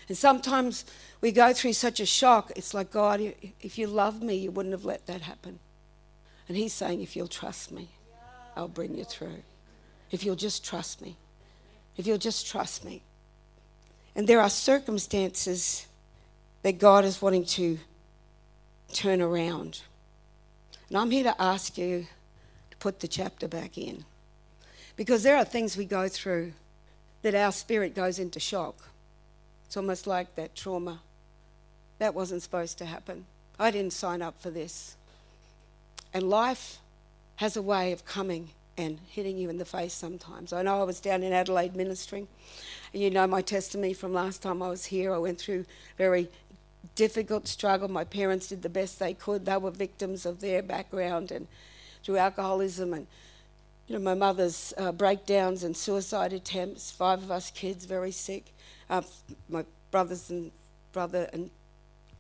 And 0.09 0.19
sometimes 0.19 0.85
we 1.23 1.33
go 1.33 1.55
through 1.55 1.73
such 1.73 2.01
a 2.01 2.07
shock, 2.07 2.53
it's 2.55 2.75
like, 2.75 2.91
God, 2.91 3.33
if 3.63 3.79
you 3.79 3.87
loved 3.87 4.23
me, 4.23 4.35
you 4.35 4.51
wouldn't 4.51 4.75
have 4.75 4.85
let 4.85 5.07
that 5.07 5.23
happen. 5.23 5.59
And 6.47 6.55
He's 6.59 6.75
saying, 6.75 7.01
if 7.01 7.17
you'll 7.17 7.29
trust 7.29 7.73
me, 7.73 7.89
I'll 8.55 8.69
bring 8.69 8.95
you 8.95 9.05
through. 9.05 9.43
If 10.11 10.23
you'll 10.23 10.37
just 10.37 10.63
trust 10.63 11.01
me. 11.01 11.17
If 11.97 12.07
you'll 12.07 12.19
just 12.19 12.47
trust 12.47 12.85
me. 12.85 13.01
And 14.15 14.27
there 14.27 14.43
are 14.43 14.51
circumstances 14.51 15.87
that 16.61 16.79
God 16.79 17.07
is 17.07 17.23
wanting 17.23 17.47
to 17.47 17.79
turn 18.93 19.23
around. 19.23 19.81
And 20.91 20.99
I'm 20.99 21.11
here 21.11 21.25
to 21.25 21.41
ask 21.41 21.79
you 21.79 22.07
put 22.85 23.01
the 23.01 23.09
chapter 23.09 23.49
back 23.49 23.79
in. 23.79 24.05
Because 24.95 25.23
there 25.23 25.39
are 25.39 25.45
things 25.47 25.75
we 25.75 25.87
go 25.87 26.07
through 26.07 26.53
that 27.23 27.35
our 27.35 27.51
spirit 27.51 27.95
goes 27.95 28.19
into 28.19 28.39
shock. 28.39 28.91
It's 29.65 29.79
almost 29.79 30.07
like 30.07 30.37
that 30.37 30.55
trauma. 30.55 31.01
That 31.99 32.15
wasn't 32.15 32.43
supposed 32.43 32.77
to 32.77 32.85
happen. 32.85 33.25
I 33.59 33.71
didn't 33.71 33.95
sign 33.95 34.21
up 34.21 34.39
for 34.39 34.51
this. 34.51 34.97
And 36.13 36.29
life 36.29 36.77
has 37.37 37.57
a 37.57 37.63
way 37.63 37.91
of 37.91 38.05
coming 38.05 38.51
and 38.77 38.99
hitting 39.09 39.39
you 39.39 39.49
in 39.49 39.57
the 39.57 39.65
face 39.65 39.95
sometimes. 39.95 40.53
I 40.53 40.61
know 40.61 40.79
I 40.79 40.85
was 40.85 41.01
down 41.01 41.23
in 41.23 41.33
Adelaide 41.33 41.75
ministering. 41.75 42.29
You 42.93 43.09
know 43.09 43.27
my 43.27 43.41
testimony 43.41 43.95
from 43.95 44.13
last 44.13 44.43
time 44.43 44.63
I 44.63 44.69
was 44.69 44.85
here. 44.85 45.15
I 45.15 45.19
went 45.19 45.39
through 45.39 45.65
very 45.97 46.29
difficult 46.97 47.49
struggle. 47.49 47.89
My 47.89 48.05
parents 48.05 48.49
did 48.49 48.61
the 48.61 48.69
best 48.69 48.99
they 48.99 49.15
could. 49.15 49.47
They 49.47 49.57
were 49.57 49.71
victims 49.71 50.27
of 50.27 50.43
their 50.43 50.63
background 50.63 51.31
and 51.31 51.47
through 52.05 52.19
alcoholism 52.19 52.95
and 52.95 53.07
you 53.89 53.97
know 53.97 54.03
my 54.03 54.15
mother's 54.15 54.73
uh, 54.79 54.93
breakdowns 54.93 55.65
and 55.65 55.77
suicide 55.77 56.33
attempts. 56.33 56.91
Five 56.91 57.23
of 57.23 57.31
us 57.31 57.51
kids 57.51 57.85
very 57.85 58.13
sick. 58.13 58.53
Uh, 58.89 59.03
my 59.49 59.65
brothers 59.91 60.31
and 60.31 60.53
brother 60.93 61.29
and 61.33 61.51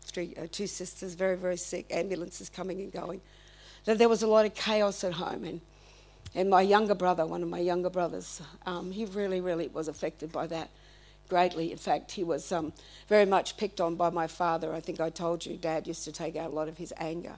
three, 0.02 0.34
uh, 0.36 0.46
two 0.50 0.66
sisters 0.66 1.14
very 1.14 1.36
very 1.36 1.56
sick. 1.56 1.86
Ambulances 1.90 2.48
coming 2.48 2.80
and 2.80 2.92
going. 2.92 3.20
So 3.84 3.94
there 3.94 4.08
was 4.08 4.22
a 4.22 4.26
lot 4.26 4.46
of 4.46 4.54
chaos 4.54 5.04
at 5.04 5.12
home 5.12 5.44
and. 5.44 5.60
And 6.36 6.50
my 6.50 6.62
younger 6.62 6.96
brother, 6.96 7.24
one 7.24 7.44
of 7.44 7.48
my 7.48 7.60
younger 7.60 7.90
brothers, 7.90 8.42
um, 8.66 8.90
he 8.90 9.04
really, 9.04 9.40
really 9.40 9.68
was 9.68 9.86
affected 9.86 10.32
by 10.32 10.48
that 10.48 10.68
greatly. 11.28 11.70
In 11.70 11.78
fact, 11.78 12.12
he 12.12 12.24
was 12.24 12.50
um, 12.50 12.72
very 13.08 13.24
much 13.24 13.56
picked 13.56 13.80
on 13.80 13.94
by 13.94 14.10
my 14.10 14.26
father. 14.26 14.74
I 14.74 14.80
think 14.80 15.00
I 15.00 15.10
told 15.10 15.46
you, 15.46 15.56
Dad 15.56 15.86
used 15.86 16.04
to 16.04 16.12
take 16.12 16.34
out 16.34 16.50
a 16.50 16.54
lot 16.54 16.68
of 16.68 16.76
his 16.76 16.92
anger 16.98 17.34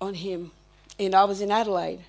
on 0.00 0.14
him. 0.14 0.50
And 0.98 1.14
I 1.14 1.24
was 1.24 1.40
in 1.40 1.50
Adelaide 1.50 2.00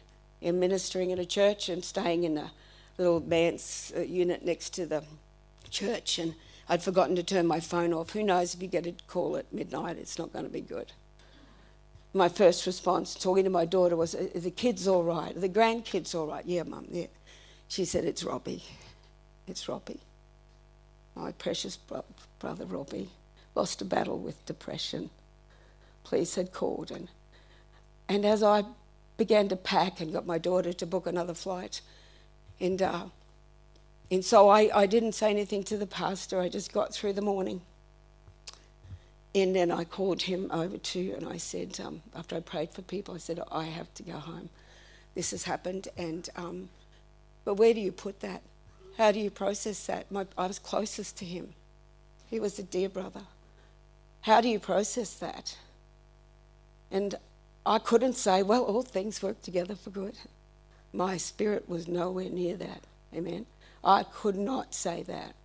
and 0.42 0.60
ministering 0.60 1.12
in 1.12 1.20
a 1.20 1.26
church 1.26 1.70
and 1.70 1.84
staying 1.84 2.24
in 2.24 2.38
a 2.38 2.52
little 2.98 3.20
manse 3.20 3.92
uh, 3.96 4.02
unit 4.02 4.44
next 4.46 4.72
to 4.76 4.86
the 4.86 5.04
church. 5.70 6.20
And 6.20 6.36
I'd 6.68 6.84
forgotten 6.84 7.16
to 7.16 7.24
turn 7.24 7.46
my 7.48 7.60
phone 7.60 7.94
off. 7.94 8.12
Who 8.12 8.24
knows 8.24 8.54
if 8.54 8.62
you 8.62 8.68
get 8.68 8.88
a 8.88 8.94
call 9.08 9.38
at 9.38 9.52
midnight, 9.54 9.98
it's 9.98 10.18
not 10.18 10.34
going 10.34 10.46
to 10.46 10.52
be 10.52 10.62
good. 10.62 10.92
My 12.14 12.30
first 12.30 12.66
response, 12.66 13.14
talking 13.14 13.44
to 13.44 13.50
my 13.52 13.66
daughter, 13.66 13.96
was, 13.96 14.16
Are 14.16 14.28
the 14.28 14.52
kids 14.52 14.88
all 14.88 15.04
right? 15.04 15.36
Are 15.36 15.40
the 15.40 15.50
grandkids 15.50 16.16
all 16.16 16.28
right? 16.28 16.46
Yeah, 16.46 16.64
Mum, 16.64 16.88
yeah. 16.90 17.06
She 17.68 17.86
said, 17.86 18.06
It's 18.06 18.24
Robbie. 18.24 18.64
It's 19.48 19.70
Robbie 19.70 20.00
my 21.20 21.32
precious 21.34 21.78
bro- 21.78 22.06
brother 22.40 22.66
Robbie, 22.66 23.10
lost 23.56 23.82
a 23.82 23.86
battle 23.86 24.18
with 24.18 24.46
depression. 24.46 25.10
Police 26.04 26.36
had 26.36 26.54
called, 26.54 26.92
and, 26.92 27.10
and 28.08 28.26
as 28.26 28.42
I 28.42 28.64
began 29.20 29.48
to 29.50 29.56
pack 29.56 30.02
and 30.02 30.12
got 30.12 30.26
my 30.26 30.40
daughter 30.40 30.74
to 30.74 30.86
book 30.88 31.06
another 31.06 31.36
flight, 31.36 31.82
and, 32.60 32.82
uh, 32.82 33.06
and 34.10 34.26
so 34.26 34.50
I, 34.50 34.72
I 34.74 34.86
didn't 34.88 35.12
say 35.12 35.30
anything 35.30 35.64
to 35.66 35.78
the 35.78 35.86
pastor, 35.86 36.42
I 36.42 36.50
just 36.50 36.74
got 36.74 36.92
through 36.92 37.14
the 37.14 37.22
morning. 37.22 37.62
And 39.36 39.56
then 39.56 39.70
I 39.70 39.84
called 39.84 40.24
him 40.24 40.50
over 40.52 40.78
to, 40.78 41.14
and 41.14 41.28
I 41.28 41.38
said, 41.38 41.80
um, 41.86 42.02
after 42.16 42.36
I 42.36 42.40
prayed 42.40 42.72
for 42.72 42.82
people, 42.82 43.14
I 43.14 43.20
said, 43.20 43.40
I 43.52 43.66
have 43.66 43.94
to 43.94 44.04
go 44.04 44.14
home. 44.14 44.50
This 45.14 45.30
has 45.32 45.44
happened, 45.44 45.88
and 45.98 46.28
um, 46.36 46.70
but 47.46 47.54
where 47.56 47.74
do 47.74 47.80
you 47.80 47.92
put 47.92 48.22
that? 48.22 48.42
How 48.98 49.12
do 49.12 49.20
you 49.20 49.30
process 49.30 49.86
that? 49.86 50.12
My, 50.12 50.26
I 50.38 50.48
was 50.48 50.60
closest 50.60 51.18
to 51.18 51.26
him. 51.26 51.54
He 52.30 52.40
was 52.40 52.58
a 52.58 52.64
dear 52.64 52.90
brother. 52.90 53.22
How 54.22 54.42
do 54.42 54.50
you 54.50 54.60
process 54.60 55.14
that? 55.16 55.58
And 56.92 57.16
I 57.66 57.80
couldn't 57.80 58.14
say, 58.14 58.44
well, 58.44 58.64
all 58.64 58.84
things 58.84 59.22
work 59.22 59.42
together 59.42 59.76
for 59.76 59.90
good. 59.90 60.16
My 60.94 61.18
spirit 61.18 61.70
was 61.70 61.88
nowhere 61.88 62.30
near 62.30 62.56
that. 62.58 62.84
Amen. 63.14 63.46
I 63.84 64.04
could 64.04 64.36
not 64.36 64.74
say 64.74 65.04
that. 65.04 65.36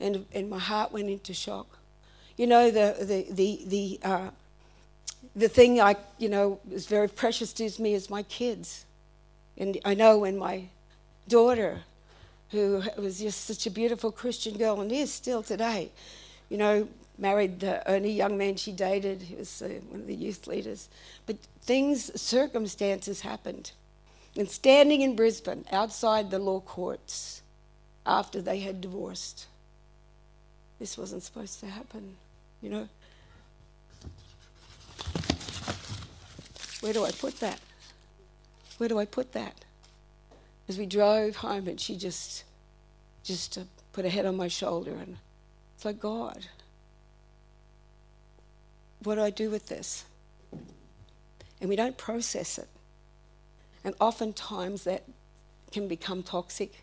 And, 0.00 0.26
and 0.32 0.50
my 0.50 0.58
heart 0.58 0.92
went 0.92 1.08
into 1.08 1.32
shock. 1.32 1.78
You 2.36 2.46
know, 2.46 2.70
the, 2.70 2.96
the, 3.00 3.26
the, 3.30 3.64
the, 3.66 4.00
uh, 4.02 4.30
the 5.36 5.48
thing 5.48 5.80
I, 5.80 5.96
you 6.18 6.28
know, 6.28 6.60
is 6.70 6.86
very 6.86 7.08
precious 7.08 7.52
to 7.54 7.82
me 7.82 7.94
is 7.94 8.10
my 8.10 8.24
kids. 8.24 8.84
And 9.56 9.78
I 9.84 9.94
know 9.94 10.18
when 10.18 10.36
my 10.36 10.64
daughter 11.28 11.80
who 12.50 12.82
was 12.96 13.18
just 13.18 13.46
such 13.46 13.66
a 13.66 13.70
beautiful 13.70 14.12
Christian 14.12 14.56
girl 14.56 14.80
and 14.80 14.90
is 14.92 15.12
still 15.12 15.42
today. 15.42 15.90
You 16.48 16.56
know, 16.56 16.88
married 17.18 17.60
the 17.60 17.88
only 17.90 18.10
young 18.10 18.36
man 18.36 18.56
she 18.56 18.72
dated. 18.72 19.22
He 19.22 19.36
was 19.36 19.62
uh, 19.62 19.68
one 19.88 20.00
of 20.00 20.06
the 20.06 20.14
youth 20.14 20.46
leaders. 20.46 20.88
But 21.26 21.38
things, 21.62 22.20
circumstances 22.20 23.20
happened. 23.20 23.72
And 24.36 24.50
standing 24.50 25.02
in 25.02 25.14
Brisbane 25.14 25.64
outside 25.70 26.30
the 26.30 26.38
law 26.38 26.60
courts 26.60 27.42
after 28.04 28.42
they 28.42 28.60
had 28.60 28.80
divorced, 28.80 29.46
this 30.78 30.98
wasn't 30.98 31.22
supposed 31.22 31.60
to 31.60 31.66
happen, 31.66 32.16
you 32.60 32.70
know. 32.70 32.88
Where 36.80 36.92
do 36.92 37.04
I 37.04 37.12
put 37.12 37.40
that? 37.40 37.60
Where 38.78 38.88
do 38.88 38.98
I 38.98 39.04
put 39.04 39.32
that? 39.32 39.64
as 40.68 40.78
we 40.78 40.86
drove 40.86 41.36
home 41.36 41.68
and 41.68 41.80
she 41.80 41.96
just 41.96 42.44
just 43.22 43.58
uh, 43.58 43.62
put 43.92 44.04
her 44.04 44.10
head 44.10 44.26
on 44.26 44.36
my 44.36 44.48
shoulder 44.48 44.92
and 44.92 45.16
it's 45.74 45.84
like 45.84 46.00
god 46.00 46.46
what 49.04 49.16
do 49.16 49.22
i 49.22 49.30
do 49.30 49.50
with 49.50 49.68
this? 49.68 50.04
And 51.60 51.68
we 51.68 51.76
don't 51.76 51.96
process 51.96 52.58
it. 52.58 52.68
And 53.84 53.94
oftentimes 54.00 54.84
that 54.84 55.04
can 55.72 55.88
become 55.88 56.22
toxic. 56.22 56.82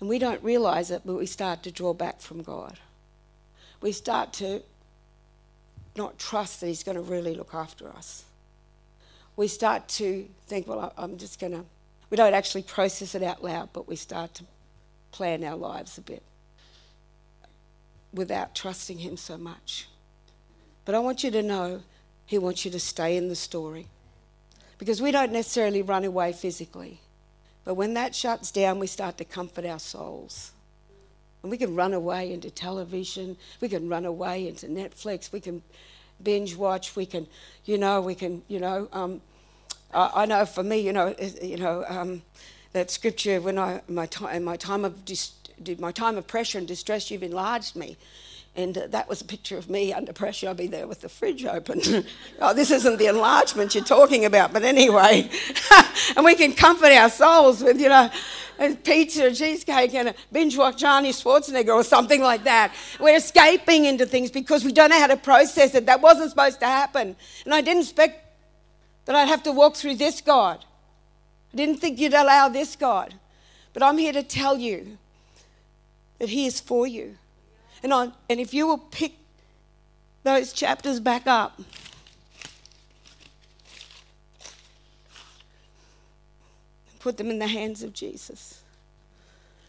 And 0.00 0.08
we 0.08 0.18
don't 0.18 0.42
realize 0.42 0.90
it 0.90 1.02
but 1.04 1.14
we 1.14 1.26
start 1.26 1.62
to 1.64 1.72
draw 1.72 1.92
back 1.92 2.20
from 2.20 2.42
god. 2.42 2.78
We 3.80 3.92
start 3.92 4.32
to 4.34 4.62
not 5.96 6.18
trust 6.18 6.60
that 6.60 6.66
he's 6.66 6.82
going 6.82 6.96
to 6.96 7.02
really 7.02 7.34
look 7.34 7.54
after 7.54 7.88
us. 7.88 8.24
We 9.36 9.48
start 9.48 9.88
to 10.00 10.28
think 10.46 10.66
well 10.66 10.92
i'm 10.96 11.18
just 11.18 11.40
going 11.40 11.52
to 11.52 11.64
we 12.14 12.16
don't 12.16 12.34
actually 12.34 12.62
process 12.62 13.16
it 13.16 13.24
out 13.24 13.42
loud, 13.42 13.70
but 13.72 13.88
we 13.88 13.96
start 13.96 14.34
to 14.34 14.44
plan 15.10 15.42
our 15.42 15.56
lives 15.56 15.98
a 15.98 16.00
bit 16.00 16.22
without 18.12 18.54
trusting 18.54 18.98
Him 18.98 19.16
so 19.16 19.36
much. 19.36 19.88
But 20.84 20.94
I 20.94 20.98
want 20.98 21.24
you 21.24 21.30
to 21.30 21.42
know 21.42 21.82
He 22.26 22.38
wants 22.38 22.64
you 22.64 22.70
to 22.70 22.80
stay 22.80 23.16
in 23.16 23.28
the 23.28 23.36
story. 23.36 23.86
Because 24.78 25.00
we 25.00 25.12
don't 25.12 25.32
necessarily 25.32 25.82
run 25.82 26.04
away 26.04 26.32
physically. 26.32 27.00
But 27.64 27.74
when 27.74 27.94
that 27.94 28.14
shuts 28.14 28.50
down, 28.50 28.78
we 28.78 28.86
start 28.86 29.16
to 29.18 29.24
comfort 29.24 29.64
our 29.64 29.78
souls. 29.78 30.52
And 31.42 31.50
we 31.50 31.58
can 31.58 31.74
run 31.74 31.94
away 31.94 32.32
into 32.32 32.50
television, 32.50 33.36
we 33.60 33.68
can 33.68 33.88
run 33.88 34.04
away 34.04 34.48
into 34.48 34.66
Netflix, 34.66 35.30
we 35.30 35.40
can 35.40 35.62
binge 36.22 36.56
watch, 36.56 36.96
we 36.96 37.06
can, 37.06 37.26
you 37.64 37.76
know, 37.76 38.00
we 38.00 38.14
can, 38.14 38.42
you 38.48 38.58
know, 38.58 38.88
um, 38.92 39.20
I 39.94 40.26
know 40.26 40.44
for 40.44 40.62
me, 40.62 40.78
you 40.78 40.92
know, 40.92 41.14
you 41.40 41.56
know 41.56 41.84
um, 41.88 42.22
that 42.72 42.90
scripture 42.90 43.40
when 43.40 43.58
I 43.58 43.80
my 43.88 44.06
time 44.06 44.42
my 44.42 44.56
time 44.56 44.84
of 44.84 45.04
dis, 45.04 45.32
my 45.78 45.92
time 45.92 46.16
of 46.16 46.26
pressure 46.26 46.58
and 46.58 46.66
distress, 46.66 47.10
you've 47.10 47.22
enlarged 47.22 47.76
me. 47.76 47.96
And 48.56 48.78
uh, 48.78 48.86
that 48.88 49.08
was 49.08 49.20
a 49.20 49.24
picture 49.24 49.58
of 49.58 49.68
me 49.68 49.92
under 49.92 50.12
pressure. 50.12 50.48
I'd 50.48 50.56
be 50.56 50.68
there 50.68 50.86
with 50.86 51.00
the 51.00 51.08
fridge 51.08 51.44
open. 51.44 51.80
oh, 52.40 52.54
this 52.54 52.70
isn't 52.70 52.98
the 52.98 53.06
enlargement 53.06 53.74
you're 53.74 53.84
talking 53.84 54.24
about, 54.24 54.52
but 54.52 54.62
anyway. 54.62 55.28
and 56.16 56.24
we 56.24 56.36
can 56.36 56.52
comfort 56.52 56.92
our 56.92 57.10
souls 57.10 57.62
with, 57.62 57.80
you 57.80 57.88
know, 57.88 58.08
a 58.60 58.74
pizza, 58.76 59.26
a 59.26 59.32
cheesecake, 59.32 59.94
and 59.94 60.10
a 60.10 60.14
binge 60.30 60.56
watch 60.56 60.82
Arnie 60.82 61.10
Schwarzenegger 61.10 61.74
or 61.74 61.82
something 61.82 62.22
like 62.22 62.44
that. 62.44 62.72
We're 63.00 63.16
escaping 63.16 63.86
into 63.86 64.06
things 64.06 64.30
because 64.30 64.64
we 64.64 64.72
don't 64.72 64.90
know 64.90 65.00
how 65.00 65.08
to 65.08 65.16
process 65.16 65.74
it. 65.74 65.86
That 65.86 66.00
wasn't 66.00 66.30
supposed 66.30 66.60
to 66.60 66.66
happen. 66.66 67.16
And 67.44 67.54
I 67.54 67.60
didn't 67.60 67.82
expect 67.82 68.20
that 69.06 69.16
I'd 69.16 69.28
have 69.28 69.42
to 69.44 69.52
walk 69.52 69.74
through 69.74 69.96
this 69.96 70.20
God. 70.20 70.64
I 71.52 71.56
didn't 71.56 71.78
think 71.78 71.98
you'd 71.98 72.14
allow 72.14 72.48
this 72.48 72.76
God. 72.76 73.14
But 73.72 73.82
I'm 73.82 73.98
here 73.98 74.12
to 74.12 74.22
tell 74.22 74.56
you 74.56 74.98
that 76.20 76.28
He 76.28 76.46
is 76.46 76.60
for 76.60 76.86
you. 76.86 77.16
And, 77.84 77.92
on, 77.92 78.14
and 78.30 78.40
if 78.40 78.54
you 78.54 78.66
will 78.66 78.78
pick 78.78 79.12
those 80.22 80.54
chapters 80.54 81.00
back 81.00 81.26
up, 81.26 81.58
and 81.58 81.66
put 86.98 87.18
them 87.18 87.30
in 87.30 87.38
the 87.38 87.46
hands 87.46 87.82
of 87.82 87.92
Jesus. 87.92 88.62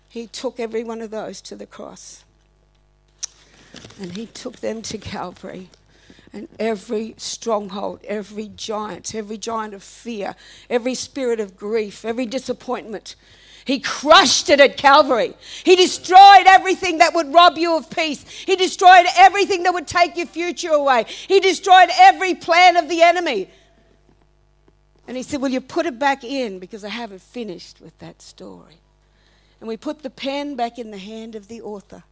He 0.08 0.28
took 0.28 0.62
every 0.62 0.82
one 0.82 1.02
of 1.02 1.12
those 1.12 1.42
to 1.42 1.58
the 1.58 1.66
cross. 1.66 2.24
And 4.00 4.14
he 4.14 4.28
took 4.28 4.62
them 4.62 4.82
to 4.84 4.98
Calvary. 4.98 5.68
And 6.32 6.48
every 6.58 7.16
stronghold, 7.18 8.00
every 8.08 8.48
giant, 8.48 9.14
every 9.14 9.38
giant 9.38 9.74
of 9.74 9.84
fear, 9.84 10.36
every 10.70 10.96
spirit 10.96 11.42
of 11.42 11.58
grief, 11.58 12.06
every 12.06 12.26
disappointment, 12.26 13.18
he 13.66 13.80
crushed 13.80 14.52
it 14.52 14.60
at 14.60 14.78
Calvary. 14.78 15.34
He 15.64 15.76
destroyed 15.76 16.46
everything 16.46 17.00
that 17.00 17.16
would 17.16 17.34
rob 17.34 17.58
you 17.58 17.76
of 17.76 17.90
peace. 17.90 18.24
He 18.30 18.56
destroyed 18.56 19.08
everything 19.18 19.64
that 19.64 19.74
would 19.74 19.88
take 19.88 20.16
your 20.16 20.28
future 20.28 20.70
away. 20.70 21.06
He 21.08 21.40
destroyed 21.40 21.90
every 21.98 22.36
plan 22.36 22.78
of 22.78 22.88
the 22.88 23.02
enemy. 23.02 23.50
And 25.08 25.18
he 25.18 25.24
said, 25.24 25.42
Will 25.42 25.50
you 25.50 25.62
put 25.62 25.88
it 25.88 25.98
back 25.98 26.24
in? 26.24 26.60
Because 26.60 26.86
I 26.86 26.90
haven't 26.90 27.24
finished 27.24 27.82
with 27.82 27.98
that 27.98 28.22
story. 28.22 28.82
And 29.60 29.68
we 29.68 29.78
put 29.78 30.04
the 30.04 30.12
pen 30.12 30.56
back 30.56 30.78
in 30.78 30.92
the 30.92 31.00
hand 31.00 31.34
of 31.34 31.48
the 31.48 31.62
author. 31.62 32.04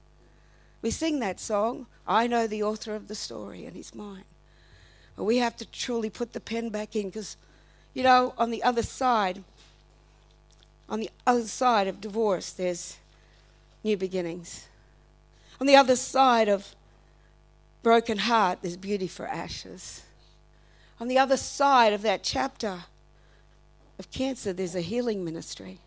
We 0.81 0.89
sing 0.89 1.19
that 1.19 1.39
song, 1.39 1.85
I 2.07 2.25
know 2.25 2.47
the 2.47 2.63
author 2.63 2.95
of 2.95 3.07
the 3.07 3.15
story, 3.15 3.65
and 3.65 3.75
he's 3.75 3.93
mine. 3.93 4.25
But 5.15 5.25
we 5.25 5.37
have 5.37 5.55
to 5.57 5.65
truly 5.67 6.09
put 6.09 6.33
the 6.33 6.39
pen 6.39 6.69
back 6.69 6.95
in 6.95 7.09
because, 7.09 7.37
you 7.93 8.01
know, 8.01 8.33
on 8.39 8.49
the 8.49 8.63
other 8.63 8.81
side, 8.81 9.43
on 10.89 10.99
the 10.99 11.09
other 11.25 11.45
side 11.45 11.87
of 11.87 12.01
divorce, 12.01 12.51
there's 12.51 12.97
new 13.83 13.97
beginnings. 13.97 14.67
On 15.59 15.67
the 15.67 15.75
other 15.75 15.95
side 15.95 16.49
of 16.49 16.75
broken 17.81 18.17
heart, 18.19 18.59
there's 18.61 18.77
beauty 18.77 19.07
for 19.07 19.27
ashes. 19.27 20.03
On 20.99 21.07
the 21.07 21.17
other 21.17 21.37
side 21.37 21.93
of 21.93 22.01
that 22.01 22.23
chapter 22.23 22.85
of 23.99 24.11
cancer, 24.11 24.53
there's 24.53 24.75
a 24.75 24.81
healing 24.81 25.23
ministry. 25.23 25.79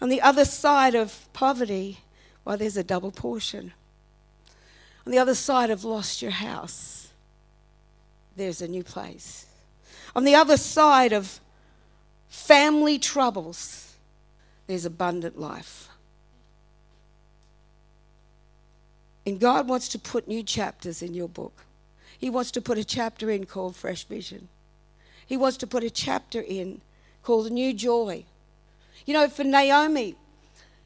On 0.00 0.08
the 0.08 0.20
other 0.20 0.44
side 0.44 0.94
of 0.94 1.28
poverty, 1.32 2.00
well, 2.44 2.56
there's 2.56 2.76
a 2.76 2.82
double 2.82 3.12
portion. 3.12 3.72
On 5.06 5.12
the 5.12 5.18
other 5.18 5.34
side 5.34 5.70
of 5.70 5.84
lost 5.84 6.22
your 6.22 6.30
house, 6.30 7.08
there's 8.36 8.62
a 8.62 8.68
new 8.68 8.82
place. 8.82 9.46
On 10.14 10.24
the 10.24 10.34
other 10.34 10.56
side 10.56 11.12
of 11.12 11.40
family 12.32 12.98
troubles, 12.98 13.94
there's 14.66 14.86
abundant 14.86 15.38
life. 15.38 15.90
And 19.26 19.38
God 19.38 19.68
wants 19.68 19.86
to 19.90 19.98
put 19.98 20.26
new 20.26 20.42
chapters 20.42 21.02
in 21.02 21.12
your 21.12 21.28
book. 21.28 21.64
He 22.18 22.30
wants 22.30 22.50
to 22.52 22.62
put 22.62 22.78
a 22.78 22.84
chapter 22.84 23.30
in 23.30 23.44
called 23.44 23.76
Fresh 23.76 24.04
Vision. 24.04 24.48
He 25.26 25.36
wants 25.36 25.58
to 25.58 25.66
put 25.66 25.84
a 25.84 25.90
chapter 25.90 26.40
in 26.40 26.80
called 27.22 27.52
New 27.52 27.74
Joy. 27.74 28.24
You 29.04 29.12
know, 29.12 29.28
for 29.28 29.44
Naomi, 29.44 30.16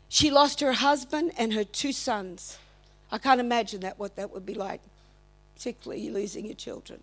she 0.09 0.31
lost 0.33 0.61
her 0.61 0.73
husband 0.73 1.31
and 1.38 1.53
her 1.53 1.65
two 1.65 1.93
sons. 1.93 2.59
I 3.12 3.19
can't 3.19 3.41
imagine 3.41 3.81
that 3.83 4.00
what 4.00 4.17
that 4.17 4.33
would 4.33 4.45
be 4.45 4.55
like, 4.55 4.81
particularly 5.55 6.11
losing 6.11 6.47
your 6.47 6.57
children. 6.57 7.03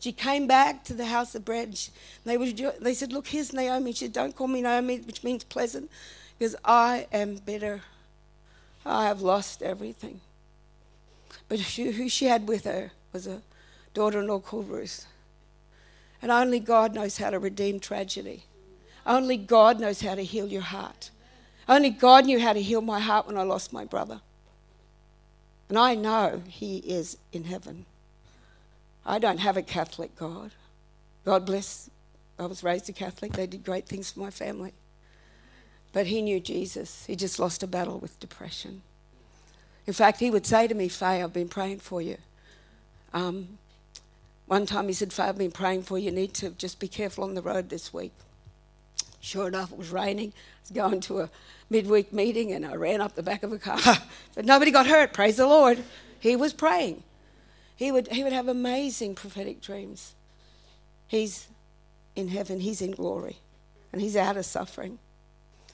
She 0.00 0.12
came 0.12 0.46
back 0.46 0.82
to 0.84 0.94
the 0.94 1.04
house 1.04 1.34
of 1.34 1.44
bread. 1.44 1.76
She, 1.76 1.90
they, 2.24 2.36
they 2.36 2.94
said, 2.94 3.12
Look, 3.12 3.28
here's 3.28 3.52
Naomi. 3.52 3.92
She 3.92 4.06
said, 4.06 4.14
Don't 4.14 4.34
call 4.34 4.48
me 4.48 4.62
Naomi, 4.62 4.98
which 5.00 5.22
means 5.22 5.44
pleasant, 5.44 5.90
because 6.38 6.56
I 6.64 7.06
am 7.12 7.36
bitter. 7.36 7.82
I 8.84 9.06
have 9.06 9.20
lost 9.20 9.62
everything. 9.62 10.22
But 11.48 11.58
she, 11.60 11.90
who 11.90 12.08
she 12.08 12.26
had 12.26 12.48
with 12.48 12.64
her 12.64 12.92
was 13.12 13.26
a 13.26 13.42
daughter 13.92 14.20
in 14.20 14.28
law 14.28 14.38
called 14.38 14.70
Ruth. 14.70 15.04
And 16.22 16.32
only 16.32 16.60
God 16.60 16.94
knows 16.94 17.18
how 17.18 17.28
to 17.28 17.38
redeem 17.38 17.78
tragedy. 17.78 18.44
Only 19.06 19.36
God 19.36 19.80
knows 19.80 20.00
how 20.00 20.14
to 20.14 20.24
heal 20.24 20.46
your 20.46 20.62
heart. 20.62 21.10
Only 21.68 21.90
God 21.90 22.24
knew 22.24 22.40
how 22.40 22.54
to 22.54 22.62
heal 22.62 22.80
my 22.80 23.00
heart 23.00 23.26
when 23.26 23.36
I 23.36 23.42
lost 23.42 23.72
my 23.72 23.84
brother. 23.84 24.22
And 25.68 25.78
I 25.78 25.94
know 25.94 26.42
He 26.48 26.78
is 26.78 27.18
in 27.32 27.44
heaven. 27.44 27.84
I 29.04 29.18
don't 29.18 29.38
have 29.38 29.56
a 29.56 29.62
Catholic 29.62 30.16
God. 30.16 30.52
God 31.24 31.46
bless. 31.46 31.90
I 32.38 32.46
was 32.46 32.62
raised 32.62 32.88
a 32.88 32.92
Catholic. 32.92 33.32
They 33.32 33.46
did 33.46 33.64
great 33.64 33.86
things 33.86 34.12
for 34.12 34.20
my 34.20 34.30
family. 34.30 34.72
But 35.92 36.06
he 36.06 36.22
knew 36.22 36.40
Jesus. 36.40 37.04
He 37.06 37.16
just 37.16 37.38
lost 37.38 37.62
a 37.62 37.66
battle 37.66 37.98
with 37.98 38.18
depression. 38.20 38.82
In 39.86 39.92
fact, 39.92 40.20
he 40.20 40.30
would 40.30 40.46
say 40.46 40.68
to 40.68 40.74
me, 40.74 40.88
Faye, 40.88 41.22
I've 41.22 41.32
been 41.32 41.48
praying 41.48 41.80
for 41.80 42.00
you. 42.00 42.16
Um, 43.12 43.58
one 44.46 44.66
time 44.66 44.86
he 44.86 44.94
said, 44.94 45.12
Faye, 45.12 45.24
I've 45.24 45.38
been 45.38 45.50
praying 45.50 45.82
for 45.82 45.98
you. 45.98 46.06
You 46.06 46.12
need 46.12 46.34
to 46.34 46.50
just 46.50 46.78
be 46.78 46.88
careful 46.88 47.24
on 47.24 47.34
the 47.34 47.42
road 47.42 47.68
this 47.68 47.92
week. 47.92 48.12
Sure 49.20 49.48
enough, 49.48 49.72
it 49.72 49.78
was 49.78 49.90
raining. 49.90 50.28
I 50.28 50.60
was 50.62 50.70
going 50.70 51.00
to 51.02 51.20
a 51.20 51.30
midweek 51.68 52.12
meeting 52.12 52.52
and 52.52 52.64
I 52.64 52.74
ran 52.74 53.00
up 53.00 53.14
the 53.14 53.22
back 53.22 53.42
of 53.42 53.52
a 53.52 53.58
car. 53.58 53.78
but 54.34 54.44
nobody 54.44 54.70
got 54.70 54.86
hurt, 54.86 55.12
praise 55.12 55.36
the 55.36 55.46
Lord. 55.46 55.82
He 56.20 56.36
was 56.36 56.52
praying. 56.52 57.02
He 57.80 57.90
would, 57.90 58.08
he 58.08 58.22
would 58.22 58.34
have 58.34 58.46
amazing 58.46 59.14
prophetic 59.14 59.62
dreams. 59.62 60.14
He's 61.06 61.48
in 62.14 62.28
heaven, 62.28 62.60
he's 62.60 62.82
in 62.82 62.90
glory, 62.90 63.38
and 63.90 64.02
he's 64.02 64.16
out 64.16 64.36
of 64.36 64.44
suffering. 64.44 64.98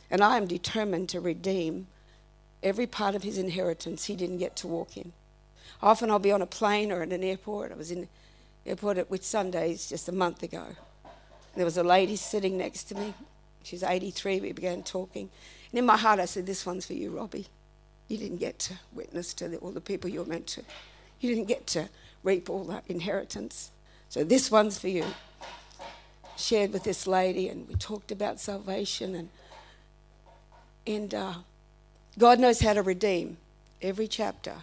And 0.09 0.23
I 0.23 0.37
am 0.37 0.47
determined 0.47 1.09
to 1.09 1.21
redeem 1.21 1.89
every 2.63 2.87
part 2.87 3.17
of 3.17 3.25
his 3.25 3.39
inheritance 3.39 4.05
he 4.05 4.15
didn't 4.15 4.39
get 4.39 4.55
to 4.59 4.69
walk 4.69 4.97
in. 4.97 5.15
Often 5.83 6.13
I'll 6.13 6.21
be 6.21 6.31
on 6.31 6.43
a 6.43 6.47
plane 6.47 6.93
or 6.93 7.03
at 7.03 7.13
an 7.13 7.25
airport. 7.25 7.73
I 7.73 7.75
was 7.75 7.91
in 7.91 8.07
airport 8.65 8.99
at 8.99 9.11
Whitsundays 9.11 9.89
just 9.89 10.09
a 10.09 10.13
month 10.13 10.45
ago. 10.45 10.65
There 11.57 11.65
was 11.65 11.77
a 11.77 11.83
lady 11.83 12.15
sitting 12.15 12.57
next 12.57 12.85
to 12.85 12.95
me. 12.95 13.15
She's 13.65 13.83
83. 13.83 14.39
We 14.43 14.53
began 14.53 14.85
talking. 14.85 15.29
And 15.73 15.79
in 15.81 15.85
my 15.85 15.97
heart, 15.97 16.21
I 16.21 16.27
said, 16.27 16.47
This 16.47 16.65
one's 16.65 16.87
for 16.87 16.93
you, 16.93 17.11
Robbie. 17.11 17.49
You 18.07 18.17
didn't 18.17 18.39
get 18.39 18.61
to 18.61 18.75
witness 18.93 19.35
to 19.35 19.57
all 19.57 19.73
the 19.73 19.81
people 19.81 20.09
you 20.09 20.21
were 20.21 20.27
meant 20.27 20.47
to. 20.47 20.63
You 21.21 21.35
didn't 21.35 21.49
get 21.49 21.67
to 21.69 21.89
reap 22.23 22.51
all 22.51 22.65
that 22.65 22.85
inheritance. 22.89 23.71
So 24.09 24.25
this 24.25 24.51
one's 24.51 24.79
for 24.79 24.89
you. 24.89 25.05
Shared 26.37 26.73
with 26.73 26.85
this 26.85 27.07
lady, 27.07 27.49
and 27.49 27.67
we 27.67 27.75
talked 27.77 28.13
about 28.13 28.39
salvation, 28.41 29.15
and 29.15 29.29
and 30.87 31.15
uh, 31.15 31.35
God 32.19 32.39
knows 32.39 32.61
how 32.61 32.75
to 32.75 32.83
redeem 32.83 33.39
every 33.83 34.07
chapter. 34.07 34.55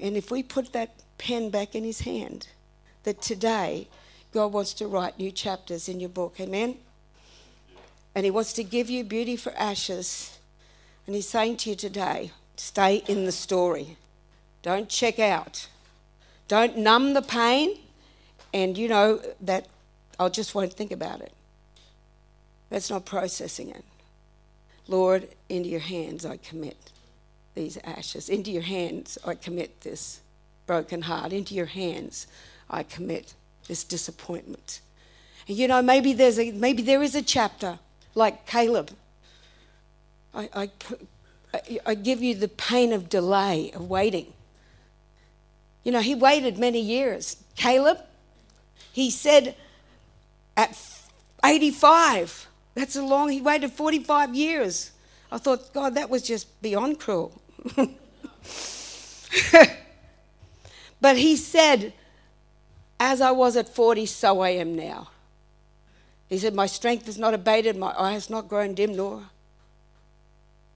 And 0.00 0.16
if 0.16 0.30
we 0.30 0.42
put 0.42 0.72
that 0.72 0.94
pen 1.18 1.50
back 1.50 1.74
in 1.74 1.84
His 1.84 2.00
hand, 2.00 2.48
that 3.02 3.20
today 3.20 3.88
God 4.32 4.52
wants 4.52 4.72
to 4.74 4.86
write 4.86 5.18
new 5.18 5.30
chapters 5.30 5.88
in 5.88 6.00
your 6.00 6.08
book, 6.08 6.36
Amen. 6.40 6.76
And 8.14 8.24
He 8.24 8.30
wants 8.30 8.52
to 8.54 8.64
give 8.64 8.88
you 8.88 9.04
beauty 9.04 9.36
for 9.36 9.52
ashes. 9.52 10.38
And 11.06 11.14
He's 11.14 11.28
saying 11.28 11.58
to 11.58 11.70
you 11.70 11.76
today, 11.76 12.30
stay 12.56 13.02
in 13.06 13.24
the 13.24 13.32
story. 13.32 13.96
Don't 14.62 14.88
check 14.88 15.18
out. 15.18 15.68
Don't 16.52 16.76
numb 16.76 17.14
the 17.14 17.22
pain, 17.22 17.78
and 18.52 18.76
you 18.76 18.86
know 18.86 19.22
that 19.40 19.68
I 20.20 20.28
just 20.28 20.54
won't 20.54 20.74
think 20.74 20.92
about 20.92 21.22
it. 21.22 21.32
That's 22.68 22.90
not 22.90 23.06
processing 23.06 23.70
it. 23.70 23.82
Lord, 24.86 25.28
into 25.48 25.70
your 25.70 25.80
hands 25.80 26.26
I 26.26 26.36
commit 26.36 26.76
these 27.54 27.78
ashes. 27.82 28.28
Into 28.28 28.50
your 28.50 28.64
hands 28.64 29.16
I 29.26 29.34
commit 29.34 29.80
this 29.80 30.20
broken 30.66 31.00
heart. 31.00 31.32
Into 31.32 31.54
your 31.54 31.64
hands 31.64 32.26
I 32.68 32.82
commit 32.82 33.32
this 33.66 33.82
disappointment. 33.82 34.82
And 35.48 35.56
you 35.56 35.66
know, 35.66 35.80
maybe 35.80 36.12
there's 36.12 36.38
a 36.38 36.52
maybe 36.52 36.82
there 36.82 37.02
is 37.02 37.14
a 37.14 37.22
chapter 37.22 37.78
like 38.14 38.46
Caleb. 38.46 38.90
I, 40.34 40.50
I, 41.54 41.78
I 41.86 41.94
give 41.94 42.22
you 42.22 42.34
the 42.34 42.48
pain 42.48 42.92
of 42.92 43.08
delay, 43.08 43.70
of 43.72 43.88
waiting. 43.88 44.34
You 45.84 45.92
know, 45.92 46.00
he 46.00 46.14
waited 46.14 46.58
many 46.58 46.80
years. 46.80 47.36
Caleb, 47.56 47.98
he 48.92 49.10
said 49.10 49.56
at 50.56 50.78
85, 51.44 52.46
that's 52.74 52.96
a 52.96 53.02
long, 53.02 53.30
he 53.30 53.40
waited 53.40 53.72
45 53.72 54.34
years. 54.34 54.92
I 55.30 55.38
thought, 55.38 55.72
God, 55.72 55.94
that 55.94 56.10
was 56.10 56.22
just 56.22 56.60
beyond 56.62 57.00
cruel. 57.00 57.40
but 61.00 61.16
he 61.16 61.36
said, 61.36 61.92
As 63.00 63.20
I 63.20 63.30
was 63.30 63.56
at 63.56 63.68
40, 63.68 64.06
so 64.06 64.40
I 64.40 64.50
am 64.50 64.76
now. 64.76 65.08
He 66.28 66.38
said, 66.38 66.54
My 66.54 66.66
strength 66.66 67.08
is 67.08 67.18
not 67.18 67.34
abated, 67.34 67.76
my 67.76 67.94
eye 67.98 68.12
has 68.12 68.30
not 68.30 68.48
grown 68.48 68.74
dim, 68.74 68.94
nor, 68.94 69.24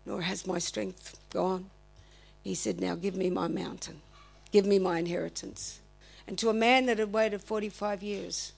nor 0.05 0.23
has 0.23 0.47
my 0.47 0.59
strength 0.59 1.19
gone. 1.31 1.71
He 2.43 2.55
said, 2.55 2.81
Now 2.81 2.95
give 2.95 3.15
me 3.15 3.31
my 3.31 3.49
mountain. 3.49 4.01
Give 4.57 4.65
me 4.65 4.79
my 4.79 4.99
inheritance. 4.99 5.81
And 6.27 6.39
to 6.39 6.49
a 6.49 6.55
man 6.55 6.87
that 6.87 6.99
had 6.99 7.13
waited 7.13 7.43
45 7.43 8.03
years, 8.03 8.55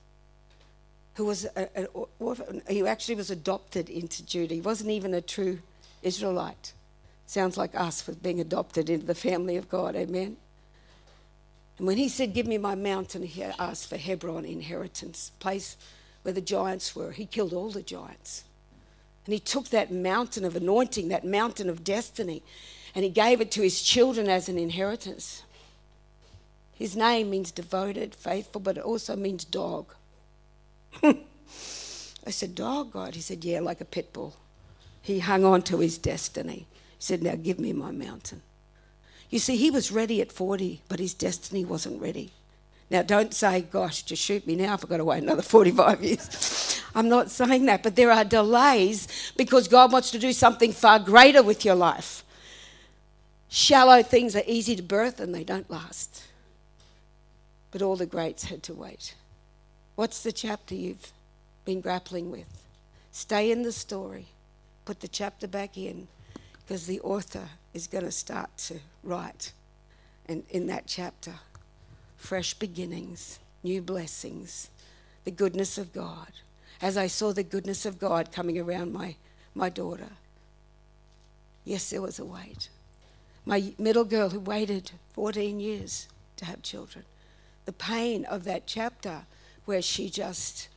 who 1.15 1.25
was 1.25 1.45
an 1.45 1.89
orphan, 2.21 2.63
he 2.69 2.87
actually 2.87 3.17
was 3.17 3.33
adopted 3.33 3.91
into 3.91 4.25
Judah. 4.25 4.55
He 4.55 4.61
wasn't 4.61 4.91
even 4.91 5.13
a 5.13 5.21
true 5.21 5.59
Israelite. 6.05 6.73
Sounds 7.27 7.57
like 7.57 7.75
us 7.75 8.01
for 8.01 8.13
being 8.13 8.39
adopted 8.39 8.89
into 8.89 9.07
the 9.07 9.15
family 9.17 9.57
of 9.57 9.69
God. 9.69 9.97
Amen. 9.97 10.37
And 11.79 11.87
when 11.89 11.97
he 11.97 12.09
said, 12.09 12.33
Give 12.33 12.47
me 12.47 12.59
my 12.59 12.77
mountain, 12.77 13.25
he 13.25 13.43
asked 13.43 13.89
for 13.89 13.97
Hebron 13.97 14.45
inheritance, 14.45 15.33
place 15.41 15.77
where 16.23 16.33
the 16.33 16.41
giants 16.41 16.95
were. 16.95 17.11
He 17.11 17.27
killed 17.27 17.53
all 17.53 17.71
the 17.71 17.83
giants. 17.83 18.45
And 19.27 19.33
he 19.33 19.41
took 19.41 19.71
that 19.71 19.93
mountain 19.93 20.45
of 20.45 20.55
anointing, 20.55 21.09
that 21.09 21.25
mountain 21.25 21.69
of 21.69 21.83
destiny, 21.83 22.45
and 22.95 23.03
he 23.03 23.11
gave 23.11 23.41
it 23.41 23.51
to 23.51 23.63
his 23.63 23.83
children 23.83 24.29
as 24.29 24.49
an 24.49 24.59
inheritance. 24.59 25.43
His 26.79 26.95
name 26.95 27.31
means 27.31 27.51
devoted, 27.51 28.15
faithful, 28.15 28.61
but 28.61 28.79
it 28.79 28.85
also 28.85 29.17
means 29.17 29.45
dog. 29.45 29.95
I 31.03 32.31
said, 32.31 32.55
Dog, 32.55 32.93
God? 32.93 33.17
He 33.17 33.21
said, 33.21 33.45
Yeah, 33.45 33.61
like 33.61 33.81
a 33.81 33.85
pit 33.85 34.13
bull. 34.13 34.37
He 35.03 35.19
hung 35.19 35.45
on 35.45 35.63
to 35.63 35.79
his 35.79 35.99
destiny. 35.99 36.67
He 36.71 37.01
said, 37.01 37.23
Now 37.23 37.35
give 37.35 37.59
me 37.59 37.73
my 37.73 37.91
mountain. 37.91 38.43
You 39.29 39.41
see, 39.41 39.57
he 39.57 39.73
was 39.73 39.91
ready 39.91 40.21
at 40.21 40.31
40, 40.31 40.83
but 40.89 41.01
his 41.01 41.15
destiny 41.15 41.65
wasn't 41.65 42.01
ready. 42.01 42.31
Now, 42.91 43.03
don't 43.03 43.35
say, 43.35 43.63
Gosh, 43.63 44.03
just 44.03 44.23
shoot 44.23 44.47
me 44.47 44.55
now 44.55 44.75
if 44.75 44.85
I've 44.85 44.91
got 44.91 44.99
to 44.99 45.05
wait 45.05 45.23
another 45.23 45.43
45 45.43 46.05
years. 46.05 46.83
I'm 46.95 47.09
not 47.09 47.31
saying 47.31 47.67
that, 47.67 47.83
but 47.83 47.97
there 47.97 48.13
are 48.13 48.25
delays 48.25 49.33
because 49.37 49.67
God 49.67 49.91
wants 49.91 50.13
to 50.13 50.19
do 50.19 50.33
something 50.33 50.73
far 50.73 51.01
greater 51.01 51.43
with 51.43 51.65
your 51.65 51.75
life. 51.75 52.23
Shallow 53.49 54.03
things 54.03 54.37
are 54.37 54.43
easy 54.47 54.77
to 54.77 54.83
birth 54.83 55.19
and 55.19 55.35
they 55.35 55.43
don't 55.43 55.69
last. 55.69 56.28
But 57.71 57.83
all 57.83 57.97
the 57.97 58.07
greats 58.07 58.45
had 58.45 58.63
to 58.65 58.75
wait. 58.75 59.15
What's 59.95 60.23
the 60.23 60.33
chapter 60.33 60.75
you've 60.75 61.13
been 61.65 61.81
grappling 61.81 62.31
with? 62.31 62.65
Stay 63.11 63.51
in 63.51 63.63
the 63.63 63.73
story, 63.73 64.27
put 64.85 65.01
the 65.01 65.09
chapter 65.09 65.47
back 65.47 65.77
in, 65.77 66.09
because 66.65 66.87
the 66.87 67.01
author 67.01 67.49
is 67.75 67.87
going 67.87 68.05
to 68.05 68.13
start 68.13 68.57
to 68.59 68.79
write. 69.03 69.53
And 70.27 70.45
in 70.51 70.67
that 70.69 70.87
chapter, 70.87 71.35
fresh 72.17 72.55
beginnings, 72.55 73.39
new 73.63 73.83
blessings, 73.83 74.71
the 75.25 75.31
goodness 75.31 75.79
of 75.79 75.93
God. 75.93 76.29
As 76.81 76.97
I 76.97 77.07
saw 77.07 77.33
the 77.33 77.43
goodness 77.43 77.85
of 77.85 77.99
God 77.99 78.31
coming 78.33 78.59
around 78.59 78.93
my, 78.93 79.17
my 79.55 79.69
daughter, 79.69 80.11
yes, 81.65 81.91
there 81.91 82.03
was 82.03 82.19
a 82.19 82.25
wait. 82.25 82.69
My 83.45 83.73
middle 83.79 84.05
girl 84.05 84.31
who 84.31 84.41
waited 84.41 84.93
14 85.15 85.59
years 85.59 86.09
to 86.37 86.45
have 86.45 86.63
children, 86.63 87.05
the 87.69 87.73
pain 87.75 88.25
of 88.25 88.45
that 88.45 88.67
chapter 88.67 89.27
where 89.67 89.83
she 89.83 90.09
just 90.09 90.69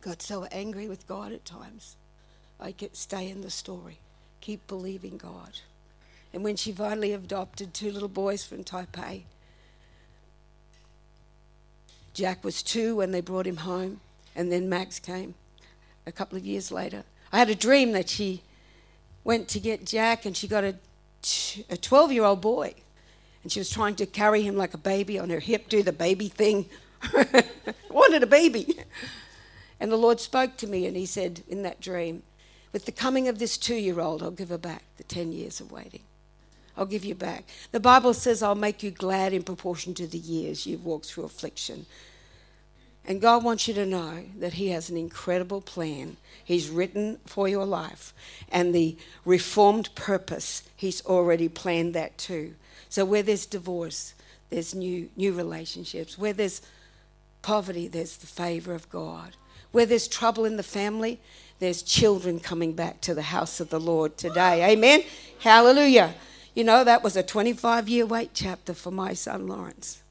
got 0.00 0.20
so 0.20 0.42
angry 0.46 0.88
with 0.88 1.06
God 1.06 1.30
at 1.30 1.44
times. 1.44 1.94
I 2.58 2.72
could 2.72 2.96
stay 2.96 3.30
in 3.30 3.42
the 3.42 3.50
story, 3.50 4.00
keep 4.40 4.66
believing 4.66 5.18
God. 5.18 5.60
And 6.32 6.42
when 6.42 6.56
she 6.56 6.72
finally 6.72 7.12
adopted 7.12 7.72
two 7.72 7.92
little 7.92 8.08
boys 8.08 8.44
from 8.44 8.64
Taipei, 8.64 9.22
Jack 12.12 12.42
was 12.42 12.60
two 12.60 12.96
when 12.96 13.12
they 13.12 13.20
brought 13.20 13.46
him 13.46 13.58
home, 13.58 14.00
and 14.34 14.50
then 14.50 14.68
Max 14.68 14.98
came 14.98 15.36
a 16.08 16.10
couple 16.10 16.36
of 16.36 16.44
years 16.44 16.72
later. 16.72 17.04
I 17.32 17.38
had 17.38 17.50
a 17.50 17.54
dream 17.54 17.92
that 17.92 18.08
she 18.08 18.42
went 19.22 19.46
to 19.50 19.60
get 19.60 19.86
Jack 19.86 20.26
and 20.26 20.36
she 20.36 20.48
got 20.48 20.64
a, 20.64 20.74
a 21.70 21.76
12 21.76 22.10
year 22.10 22.24
old 22.24 22.40
boy. 22.40 22.74
And 23.46 23.52
she 23.52 23.60
was 23.60 23.70
trying 23.70 23.94
to 23.94 24.06
carry 24.06 24.42
him 24.42 24.56
like 24.56 24.74
a 24.74 24.76
baby 24.78 25.20
on 25.20 25.30
her 25.30 25.38
hip, 25.38 25.68
do 25.68 25.80
the 25.80 25.92
baby 25.92 26.26
thing. 26.26 26.66
Wanted 27.88 28.24
a 28.24 28.26
baby. 28.26 28.80
And 29.78 29.92
the 29.92 29.96
Lord 29.96 30.18
spoke 30.18 30.56
to 30.56 30.66
me 30.66 30.84
and 30.84 30.96
He 30.96 31.06
said 31.06 31.44
in 31.46 31.62
that 31.62 31.80
dream, 31.80 32.24
With 32.72 32.86
the 32.86 32.90
coming 32.90 33.28
of 33.28 33.38
this 33.38 33.56
two 33.56 33.76
year 33.76 34.00
old, 34.00 34.20
I'll 34.20 34.32
give 34.32 34.48
her 34.48 34.58
back 34.58 34.82
the 34.96 35.04
10 35.04 35.30
years 35.30 35.60
of 35.60 35.70
waiting. 35.70 36.00
I'll 36.76 36.86
give 36.86 37.04
you 37.04 37.14
back. 37.14 37.44
The 37.70 37.78
Bible 37.78 38.14
says, 38.14 38.42
I'll 38.42 38.56
make 38.56 38.82
you 38.82 38.90
glad 38.90 39.32
in 39.32 39.44
proportion 39.44 39.94
to 39.94 40.08
the 40.08 40.18
years 40.18 40.66
you've 40.66 40.84
walked 40.84 41.06
through 41.06 41.22
affliction. 41.22 41.86
And 43.06 43.20
God 43.20 43.44
wants 43.44 43.68
you 43.68 43.74
to 43.74 43.86
know 43.86 44.24
that 44.38 44.54
He 44.54 44.68
has 44.70 44.90
an 44.90 44.96
incredible 44.96 45.60
plan. 45.60 46.16
He's 46.44 46.68
written 46.68 47.18
for 47.24 47.48
your 47.48 47.64
life. 47.64 48.12
And 48.50 48.74
the 48.74 48.96
reformed 49.24 49.94
purpose, 49.94 50.64
He's 50.74 51.04
already 51.06 51.48
planned 51.48 51.94
that 51.94 52.18
too. 52.18 52.54
So 52.88 53.04
where 53.04 53.22
there's 53.22 53.46
divorce, 53.46 54.14
there's 54.50 54.74
new, 54.74 55.08
new 55.16 55.32
relationships. 55.32 56.18
Where 56.18 56.32
there's 56.32 56.62
poverty, 57.42 57.86
there's 57.86 58.16
the 58.16 58.26
favor 58.26 58.74
of 58.74 58.90
God. 58.90 59.36
Where 59.70 59.86
there's 59.86 60.08
trouble 60.08 60.44
in 60.44 60.56
the 60.56 60.62
family, 60.62 61.20
there's 61.60 61.82
children 61.82 62.40
coming 62.40 62.72
back 62.72 63.00
to 63.02 63.14
the 63.14 63.22
house 63.22 63.60
of 63.60 63.70
the 63.70 63.80
Lord 63.80 64.16
today. 64.16 64.72
Amen. 64.72 65.04
Hallelujah. 65.38 66.14
You 66.54 66.64
know, 66.64 66.84
that 66.84 67.02
was 67.02 67.16
a 67.16 67.22
25 67.22 67.88
year 67.88 68.06
wait 68.06 68.30
chapter 68.34 68.74
for 68.74 68.90
my 68.90 69.12
son 69.12 69.46
Lawrence. 69.46 70.02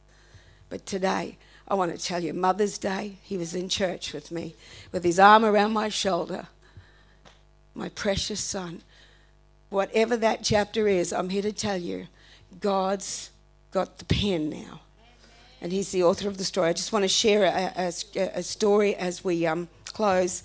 But 0.69 0.85
today, 0.85 1.37
I 1.67 1.73
want 1.75 1.95
to 1.95 2.03
tell 2.03 2.23
you, 2.23 2.33
Mother's 2.33 2.77
Day, 2.77 3.17
he 3.23 3.37
was 3.37 3.55
in 3.55 3.69
church 3.69 4.13
with 4.13 4.31
me 4.31 4.55
with 4.91 5.03
his 5.03 5.19
arm 5.19 5.43
around 5.43 5.73
my 5.73 5.89
shoulder. 5.89 6.47
My 7.73 7.89
precious 7.89 8.39
son. 8.39 8.81
Whatever 9.69 10.15
that 10.17 10.43
chapter 10.43 10.87
is, 10.87 11.11
I'm 11.11 11.29
here 11.29 11.41
to 11.41 11.51
tell 11.51 11.77
you, 11.77 12.07
God's 12.59 13.31
got 13.71 13.97
the 13.97 14.05
pen 14.05 14.49
now. 14.49 14.81
And 15.61 15.71
he's 15.71 15.91
the 15.91 16.03
author 16.03 16.27
of 16.27 16.37
the 16.37 16.43
story. 16.43 16.69
I 16.69 16.73
just 16.73 16.93
want 16.93 17.03
to 17.03 17.09
share 17.09 17.43
a, 17.43 17.91
a, 18.15 18.39
a 18.39 18.43
story 18.43 18.95
as 18.95 19.23
we 19.23 19.45
um, 19.47 19.67
close. 19.85 20.43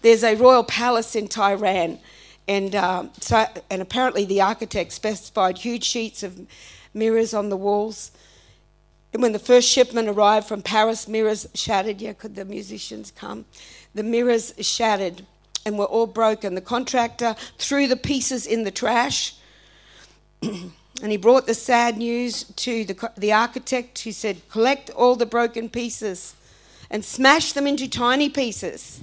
There's 0.00 0.24
a 0.24 0.34
royal 0.34 0.64
palace 0.64 1.14
in 1.14 1.28
Tehran 1.28 1.98
and, 2.48 2.74
um, 2.74 3.10
so, 3.20 3.46
and 3.70 3.80
apparently, 3.80 4.24
the 4.24 4.40
architect 4.40 4.92
specified 4.92 5.58
huge 5.58 5.84
sheets 5.84 6.22
of 6.22 6.40
mirrors 6.92 7.34
on 7.34 7.48
the 7.48 7.56
walls. 7.56 8.10
And 9.12 9.22
when 9.22 9.32
the 9.32 9.38
first 9.38 9.68
shipment 9.68 10.08
arrived 10.08 10.46
from 10.46 10.62
Paris, 10.62 11.06
mirrors 11.06 11.46
shattered. 11.54 12.00
Yeah, 12.00 12.14
could 12.14 12.34
the 12.34 12.44
musicians 12.44 13.10
come? 13.10 13.44
The 13.94 14.02
mirrors 14.02 14.54
shattered 14.60 15.26
and 15.66 15.78
were 15.78 15.84
all 15.84 16.06
broken. 16.06 16.54
The 16.54 16.60
contractor 16.60 17.36
threw 17.58 17.86
the 17.86 17.96
pieces 17.96 18.46
in 18.46 18.64
the 18.64 18.70
trash. 18.70 19.34
and 20.42 20.72
he 21.10 21.16
brought 21.16 21.46
the 21.46 21.54
sad 21.54 21.98
news 21.98 22.44
to 22.44 22.84
the, 22.84 23.10
the 23.16 23.32
architect, 23.32 23.98
who 24.00 24.12
said, 24.12 24.48
Collect 24.48 24.88
all 24.90 25.14
the 25.14 25.26
broken 25.26 25.68
pieces 25.68 26.34
and 26.90 27.04
smash 27.04 27.52
them 27.52 27.66
into 27.66 27.88
tiny 27.88 28.30
pieces 28.30 29.00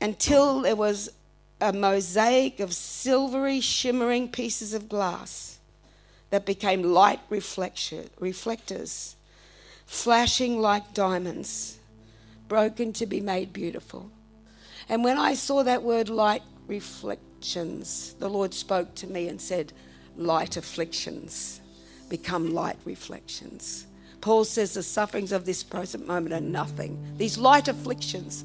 until 0.00 0.62
there 0.62 0.76
was 0.76 1.10
a 1.60 1.72
mosaic 1.72 2.60
of 2.60 2.74
silvery, 2.74 3.60
shimmering 3.60 4.28
pieces 4.28 4.74
of 4.74 4.88
glass 4.88 5.53
that 6.34 6.44
became 6.44 6.82
light 6.82 7.20
reflectors, 7.30 9.14
flashing 9.86 10.60
like 10.60 10.92
diamonds, 10.92 11.78
broken 12.48 12.92
to 12.92 13.06
be 13.06 13.20
made 13.20 13.52
beautiful. 13.52 14.10
And 14.88 15.04
when 15.04 15.16
I 15.16 15.34
saw 15.34 15.62
that 15.62 15.84
word 15.84 16.08
light 16.08 16.42
reflections, 16.66 18.16
the 18.18 18.28
Lord 18.28 18.52
spoke 18.52 18.96
to 18.96 19.06
me 19.06 19.28
and 19.28 19.40
said, 19.40 19.72
Light 20.16 20.56
afflictions 20.56 21.60
become 22.08 22.52
light 22.52 22.78
reflections. 22.84 23.86
Paul 24.20 24.42
says 24.42 24.74
the 24.74 24.82
sufferings 24.82 25.30
of 25.30 25.46
this 25.46 25.62
present 25.62 26.04
moment 26.04 26.34
are 26.34 26.40
nothing. 26.40 26.98
These 27.16 27.38
light 27.38 27.68
afflictions, 27.68 28.44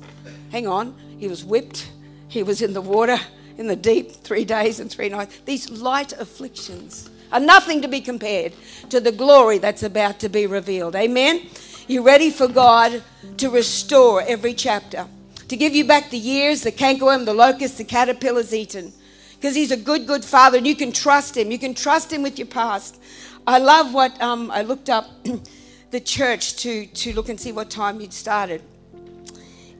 hang 0.51 0.67
on, 0.67 0.95
he 1.17 1.27
was 1.27 1.43
whipped 1.43 1.89
he 2.27 2.43
was 2.43 2.61
in 2.61 2.73
the 2.73 2.81
water, 2.81 3.17
in 3.57 3.65
the 3.65 3.75
deep, 3.75 4.11
three 4.11 4.45
days 4.45 4.79
and 4.79 4.89
three 4.89 5.09
nights. 5.09 5.41
These 5.45 5.71
light 5.71 6.13
afflictions 6.13 7.09
are 7.31 7.39
nothing 7.39 7.81
to 7.81 7.87
be 7.87 8.01
compared 8.01 8.53
to 8.89 8.99
the 8.99 9.11
glory 9.11 9.57
that's 9.57 9.83
about 9.83 10.19
to 10.19 10.29
be 10.29 10.47
revealed. 10.47 10.95
Amen? 10.95 11.47
You 11.87 12.03
ready 12.03 12.29
for 12.29 12.47
God 12.47 13.03
to 13.37 13.49
restore 13.49 14.21
every 14.21 14.53
chapter, 14.53 15.07
to 15.47 15.57
give 15.57 15.75
you 15.75 15.85
back 15.85 16.09
the 16.09 16.17
years, 16.17 16.61
the 16.63 16.71
cankerworm, 16.71 17.25
the 17.25 17.33
locust, 17.33 17.77
the 17.77 17.83
caterpillar's 17.83 18.53
eaten. 18.53 18.93
Because 19.35 19.55
He's 19.55 19.71
a 19.71 19.77
good, 19.77 20.05
good 20.05 20.25
Father, 20.25 20.57
and 20.57 20.67
you 20.67 20.75
can 20.75 20.91
trust 20.91 21.37
Him. 21.37 21.51
You 21.51 21.59
can 21.59 21.73
trust 21.73 22.11
Him 22.11 22.23
with 22.23 22.37
your 22.37 22.47
past. 22.47 23.01
I 23.47 23.57
love 23.57 23.93
what 23.93 24.21
um, 24.21 24.51
I 24.51 24.61
looked 24.61 24.89
up 24.89 25.09
the 25.91 25.99
church 25.99 26.57
to, 26.57 26.85
to 26.85 27.13
look 27.13 27.29
and 27.29 27.39
see 27.39 27.51
what 27.51 27.69
time 27.69 28.01
you'd 28.01 28.13
started. 28.13 28.61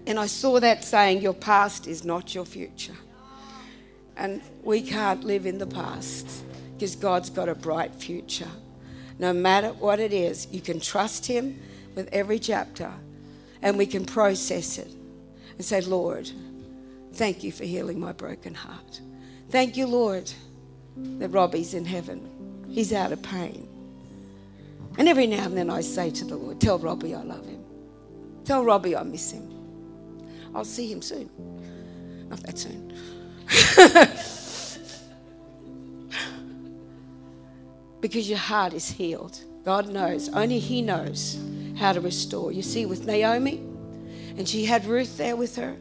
And 0.08 0.18
I 0.18 0.26
saw 0.26 0.60
that 0.60 0.84
saying, 0.84 1.22
Your 1.22 1.34
past 1.34 1.86
is 1.86 2.04
not 2.04 2.34
your 2.34 2.46
future. 2.46 2.96
And 4.18 4.42
we 4.64 4.82
can't 4.82 5.24
live 5.24 5.46
in 5.46 5.60
the 5.60 5.68
past 5.68 6.44
because 6.80 6.96
God's 6.96 7.30
got 7.30 7.50
a 7.50 7.56
bright 7.56 7.94
future. 7.94 8.48
No 9.20 9.34
matter 9.34 9.74
what 9.74 10.00
it 10.00 10.14
is, 10.14 10.48
you 10.50 10.62
can 10.62 10.80
trust 10.80 11.26
Him 11.26 11.60
with 11.94 12.08
every 12.14 12.40
chapter 12.40 12.90
and 13.62 13.78
we 13.78 13.86
can 13.86 14.06
process 14.06 14.78
it 14.78 14.88
and 15.58 15.66
say, 15.66 15.82
Lord, 15.82 16.32
thank 17.12 17.44
you 17.44 17.52
for 17.52 17.66
healing 17.66 18.00
my 18.00 18.14
broken 18.14 18.54
heart. 18.54 19.02
Thank 19.50 19.76
you, 19.76 19.88
Lord, 19.88 20.32
that 20.96 21.28
Robbie's 21.28 21.74
in 21.74 21.84
heaven. 21.84 22.66
He's 22.70 22.94
out 22.94 23.12
of 23.12 23.22
pain. 23.22 23.68
And 24.98 25.10
every 25.10 25.28
now 25.28 25.44
and 25.44 25.58
then 25.58 25.70
I 25.70 25.82
say 25.82 26.10
to 26.12 26.24
the 26.24 26.38
Lord, 26.38 26.62
Tell 26.62 26.80
Robbie 26.80 27.14
I 27.14 27.24
love 27.24 27.46
him. 27.46 27.62
Tell 28.46 28.64
Robbie 28.64 28.96
I 28.96 29.04
miss 29.04 29.32
him. 29.32 29.52
I'll 30.56 30.64
see 30.64 30.90
him 30.90 31.02
soon. 31.02 31.30
Not 32.30 32.40
that 32.44 32.58
soon. 32.58 32.94
because 38.02 38.30
your 38.30 38.40
heart 38.40 38.74
is 38.74 38.90
healed. 38.90 39.40
God 39.66 39.90
knows, 39.90 40.30
only 40.30 40.60
He 40.60 40.82
knows 40.82 41.40
how 41.78 41.94
to 41.94 42.02
restore. 42.02 42.52
You 42.52 42.62
see, 42.62 42.86
with 42.86 43.06
Naomi, 43.06 43.62
and 44.38 44.48
she 44.48 44.66
had 44.66 44.86
Ruth 44.86 45.18
there 45.18 45.36
with 45.36 45.56
her. 45.58 45.76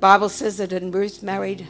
Bible 0.00 0.28
says 0.28 0.56
that 0.58 0.72
and 0.72 0.92
Ruth 0.92 1.22
married 1.22 1.66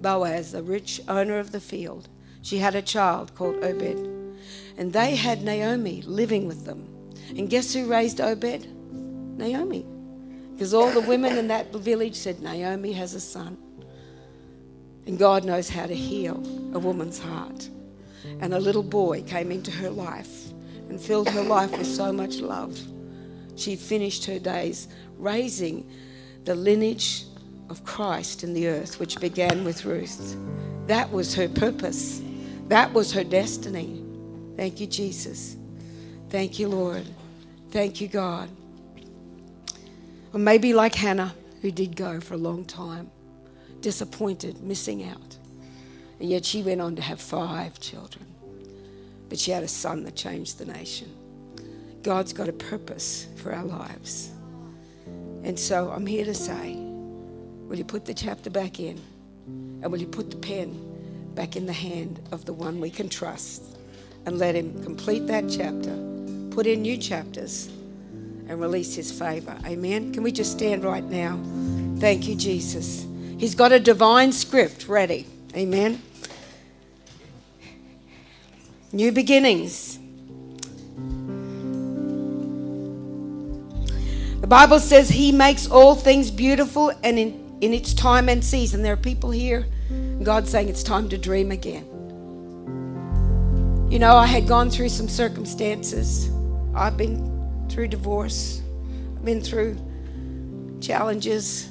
Boaz, 0.00 0.52
the 0.52 0.62
rich 0.62 1.00
owner 1.08 1.38
of 1.38 1.52
the 1.52 1.60
field. 1.60 2.08
She 2.42 2.58
had 2.58 2.74
a 2.74 2.82
child 2.82 3.34
called 3.34 3.64
Obed. 3.64 3.98
And 4.78 4.92
they 4.92 5.16
had 5.16 5.42
Naomi 5.42 6.02
living 6.02 6.46
with 6.46 6.64
them. 6.64 6.88
And 7.36 7.50
guess 7.50 7.72
who 7.74 7.86
raised 7.86 8.20
Obed? 8.20 8.66
Naomi. 9.36 9.84
Because 10.52 10.72
all 10.72 10.90
the 10.90 11.00
women 11.00 11.36
in 11.36 11.48
that 11.48 11.72
village 11.72 12.14
said, 12.14 12.40
Naomi 12.40 12.92
has 12.92 13.14
a 13.14 13.20
son. 13.20 13.58
And 15.06 15.18
God 15.18 15.44
knows 15.44 15.68
how 15.68 15.86
to 15.86 15.94
heal 15.94 16.36
a 16.72 16.78
woman's 16.78 17.18
heart. 17.18 17.68
And 18.40 18.54
a 18.54 18.60
little 18.60 18.82
boy 18.82 19.22
came 19.22 19.50
into 19.50 19.70
her 19.70 19.90
life 19.90 20.52
and 20.88 21.00
filled 21.00 21.28
her 21.30 21.42
life 21.42 21.76
with 21.76 21.86
so 21.86 22.12
much 22.12 22.40
love. 22.40 22.78
She 23.56 23.76
finished 23.76 24.24
her 24.26 24.38
days 24.38 24.88
raising 25.18 25.90
the 26.44 26.54
lineage 26.54 27.24
of 27.68 27.84
Christ 27.84 28.44
in 28.44 28.52
the 28.54 28.68
earth, 28.68 29.00
which 29.00 29.18
began 29.20 29.64
with 29.64 29.84
Ruth. 29.84 30.36
That 30.86 31.10
was 31.10 31.34
her 31.34 31.48
purpose, 31.48 32.22
that 32.68 32.92
was 32.92 33.12
her 33.12 33.24
destiny. 33.24 34.04
Thank 34.56 34.80
you, 34.80 34.86
Jesus. 34.86 35.56
Thank 36.30 36.58
you, 36.58 36.68
Lord. 36.68 37.04
Thank 37.70 38.00
you, 38.00 38.08
God. 38.08 38.48
Or 40.32 40.40
maybe 40.40 40.72
like 40.72 40.94
Hannah, 40.94 41.34
who 41.62 41.70
did 41.70 41.96
go 41.96 42.20
for 42.20 42.34
a 42.34 42.38
long 42.38 42.64
time, 42.64 43.10
disappointed, 43.80 44.62
missing 44.62 45.04
out. 45.04 45.36
And 46.20 46.30
yet 46.30 46.44
she 46.44 46.62
went 46.62 46.80
on 46.80 46.96
to 46.96 47.02
have 47.02 47.20
five 47.20 47.78
children. 47.80 48.26
But 49.28 49.38
she 49.38 49.50
had 49.50 49.62
a 49.62 49.68
son 49.68 50.04
that 50.04 50.14
changed 50.16 50.58
the 50.58 50.66
nation. 50.66 51.14
God's 52.02 52.32
got 52.32 52.48
a 52.48 52.52
purpose 52.52 53.26
for 53.36 53.52
our 53.52 53.64
lives. 53.64 54.30
And 55.42 55.58
so 55.58 55.90
I'm 55.90 56.06
here 56.06 56.24
to 56.24 56.34
say, 56.34 56.74
will 56.74 57.76
you 57.76 57.84
put 57.84 58.04
the 58.04 58.14
chapter 58.14 58.50
back 58.50 58.80
in? 58.80 59.00
And 59.82 59.90
will 59.90 60.00
you 60.00 60.06
put 60.06 60.30
the 60.30 60.36
pen 60.36 61.32
back 61.34 61.56
in 61.56 61.66
the 61.66 61.72
hand 61.72 62.20
of 62.32 62.44
the 62.44 62.52
one 62.52 62.80
we 62.80 62.90
can 62.90 63.08
trust? 63.08 63.62
And 64.24 64.38
let 64.38 64.54
him 64.54 64.82
complete 64.82 65.26
that 65.28 65.48
chapter, 65.48 65.94
put 66.50 66.66
in 66.66 66.82
new 66.82 66.96
chapters, 66.96 67.68
and 68.48 68.60
release 68.60 68.94
his 68.94 69.12
favor. 69.12 69.56
Amen. 69.64 70.12
Can 70.12 70.22
we 70.22 70.32
just 70.32 70.52
stand 70.52 70.84
right 70.84 71.04
now? 71.04 71.38
Thank 71.98 72.26
you, 72.26 72.34
Jesus. 72.34 73.06
He's 73.38 73.54
got 73.54 73.72
a 73.72 73.80
divine 73.80 74.32
script 74.32 74.88
ready. 74.88 75.26
Amen. 75.56 76.02
New 78.92 79.10
beginnings. 79.10 79.98
The 84.40 84.46
Bible 84.46 84.78
says 84.78 85.08
he 85.08 85.32
makes 85.32 85.66
all 85.66 85.94
things 85.94 86.30
beautiful 86.30 86.92
and 87.02 87.18
in, 87.18 87.58
in 87.62 87.72
its 87.72 87.94
time 87.94 88.28
and 88.28 88.44
season. 88.44 88.82
There 88.82 88.92
are 88.92 88.98
people 88.98 89.30
here, 89.30 89.66
God's 90.22 90.50
saying 90.50 90.68
it's 90.68 90.82
time 90.82 91.08
to 91.08 91.16
dream 91.16 91.50
again. 91.50 91.84
You 93.90 93.98
know, 93.98 94.14
I 94.14 94.26
had 94.26 94.46
gone 94.46 94.68
through 94.68 94.90
some 94.90 95.08
circumstances. 95.08 96.30
I've 96.74 96.98
been 96.98 97.66
through 97.70 97.88
divorce, 97.88 98.60
I've 99.16 99.24
been 99.24 99.40
through 99.40 99.78
challenges. 100.82 101.70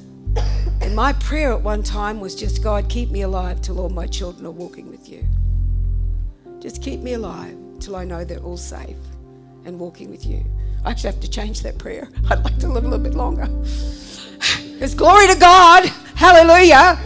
And 0.86 0.96
my 0.96 1.14
prayer 1.14 1.52
at 1.52 1.62
one 1.62 1.82
time 1.82 2.20
was 2.20 2.36
just, 2.36 2.62
God, 2.62 2.90
keep 2.90 3.10
me 3.10 3.24
alive 3.24 3.60
till 3.60 3.80
all 3.80 3.90
my 3.90 4.06
children 4.06 4.46
are 4.46 4.52
walking 4.52 4.88
with 4.88 5.10
you. 5.10 5.26
Just 6.60 6.84
keep 6.84 7.00
me 7.00 7.14
alive 7.14 7.58
till 7.80 7.96
I 7.96 8.04
know 8.04 8.24
they're 8.24 8.38
all 8.38 8.56
safe 8.56 8.96
and 9.66 9.80
walking 9.80 10.12
with 10.12 10.28
you. 10.28 10.46
I 10.86 10.92
actually 10.92 11.10
have 11.10 11.22
to 11.22 11.30
change 11.30 11.64
that 11.64 11.80
prayer. 11.80 12.08
I'd 12.30 12.44
like 12.44 12.60
to 12.60 12.68
live 12.68 12.84
a 12.84 12.88
little 12.88 13.04
bit 13.04 13.16
longer. 13.16 13.48
Because 14.74 14.94
glory 14.94 15.26
to 15.28 15.40
God, 15.40 15.86
hallelujah. 16.16 17.00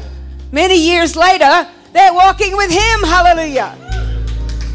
Many 0.52 0.76
years 0.76 1.15
later, 1.15 1.65
they're 1.94 2.13
walking 2.13 2.58
with 2.58 2.72
Him, 2.72 3.04
hallelujah. 3.04 3.78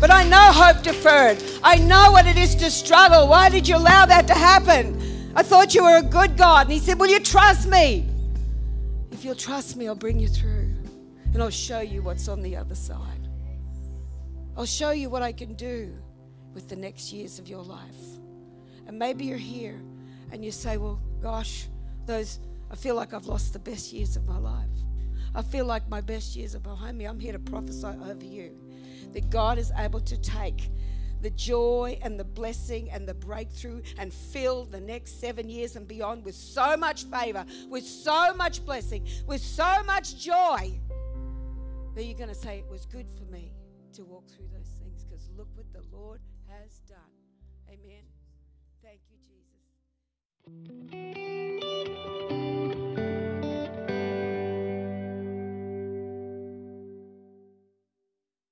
But 0.00 0.12
I 0.12 0.24
know 0.26 0.38
hope 0.38 0.82
deferred. 0.82 1.42
I 1.62 1.76
know 1.76 2.10
what 2.10 2.24
it 2.26 2.38
is 2.38 2.54
to 2.54 2.70
struggle. 2.70 3.28
Why 3.28 3.50
did 3.50 3.68
you 3.68 3.76
allow 3.76 4.06
that 4.06 4.26
to 4.28 4.34
happen? 4.34 4.98
I 5.36 5.42
thought 5.42 5.74
you 5.74 5.82
were 5.82 5.98
a 5.98 6.02
good 6.02 6.38
God. 6.38 6.66
And 6.66 6.72
He 6.72 6.78
said, 6.78 6.98
Will 6.98 7.10
you 7.10 7.20
trust 7.20 7.68
me? 7.68 8.08
If 9.24 9.28
you'll 9.28 9.36
trust 9.36 9.76
me, 9.76 9.88
I'll 9.88 9.94
bring 9.94 10.20
you 10.20 10.28
through. 10.28 10.70
And 11.32 11.42
I'll 11.42 11.48
show 11.48 11.80
you 11.80 12.02
what's 12.02 12.28
on 12.28 12.42
the 12.42 12.54
other 12.58 12.74
side. 12.74 13.26
I'll 14.54 14.66
show 14.66 14.90
you 14.90 15.08
what 15.08 15.22
I 15.22 15.32
can 15.32 15.54
do 15.54 15.96
with 16.52 16.68
the 16.68 16.76
next 16.76 17.10
years 17.10 17.38
of 17.38 17.48
your 17.48 17.62
life. 17.62 17.96
And 18.86 18.98
maybe 18.98 19.24
you're 19.24 19.38
here 19.38 19.80
and 20.30 20.44
you 20.44 20.50
say, 20.50 20.76
Well, 20.76 21.00
gosh, 21.22 21.68
those, 22.04 22.38
I 22.70 22.76
feel 22.76 22.96
like 22.96 23.14
I've 23.14 23.24
lost 23.24 23.54
the 23.54 23.58
best 23.58 23.94
years 23.94 24.14
of 24.16 24.26
my 24.26 24.36
life. 24.36 24.68
I 25.34 25.40
feel 25.40 25.64
like 25.64 25.88
my 25.88 26.02
best 26.02 26.36
years 26.36 26.54
are 26.54 26.60
behind 26.60 26.98
me. 26.98 27.06
I'm 27.06 27.18
here 27.18 27.32
to 27.32 27.38
prophesy 27.38 27.86
over 27.86 28.24
you 28.26 28.54
that 29.14 29.30
God 29.30 29.56
is 29.56 29.72
able 29.78 30.00
to 30.00 30.20
take 30.20 30.68
the 31.24 31.30
joy 31.30 31.98
and 32.02 32.20
the 32.20 32.24
blessing 32.24 32.90
and 32.90 33.08
the 33.08 33.14
breakthrough 33.14 33.80
and 33.96 34.12
fill 34.12 34.66
the 34.66 34.80
next 34.80 35.18
seven 35.20 35.48
years 35.48 35.74
and 35.74 35.88
beyond 35.88 36.22
with 36.22 36.34
so 36.34 36.76
much 36.76 37.04
favor, 37.04 37.46
with 37.70 37.82
so 37.82 38.34
much 38.34 38.62
blessing, 38.64 39.08
with 39.26 39.40
so 39.40 39.82
much 39.84 40.18
joy 40.18 40.78
that 41.94 42.04
you're 42.04 42.18
going 42.18 42.28
to 42.28 42.34
say, 42.34 42.58
It 42.58 42.70
was 42.70 42.84
good 42.84 43.06
for 43.10 43.24
me 43.32 43.52
to 43.94 44.04
walk 44.04 44.28
through 44.28 44.48
those 44.52 44.68
things 44.78 45.02
because 45.04 45.30
look 45.34 45.48
what 45.54 45.72
the 45.72 45.82
Lord 45.96 46.20
has 46.48 46.80
done. 46.86 46.98
Amen. 47.70 48.04
Thank 48.82 49.00
you, 49.10 49.16
Jesus. 50.92 51.23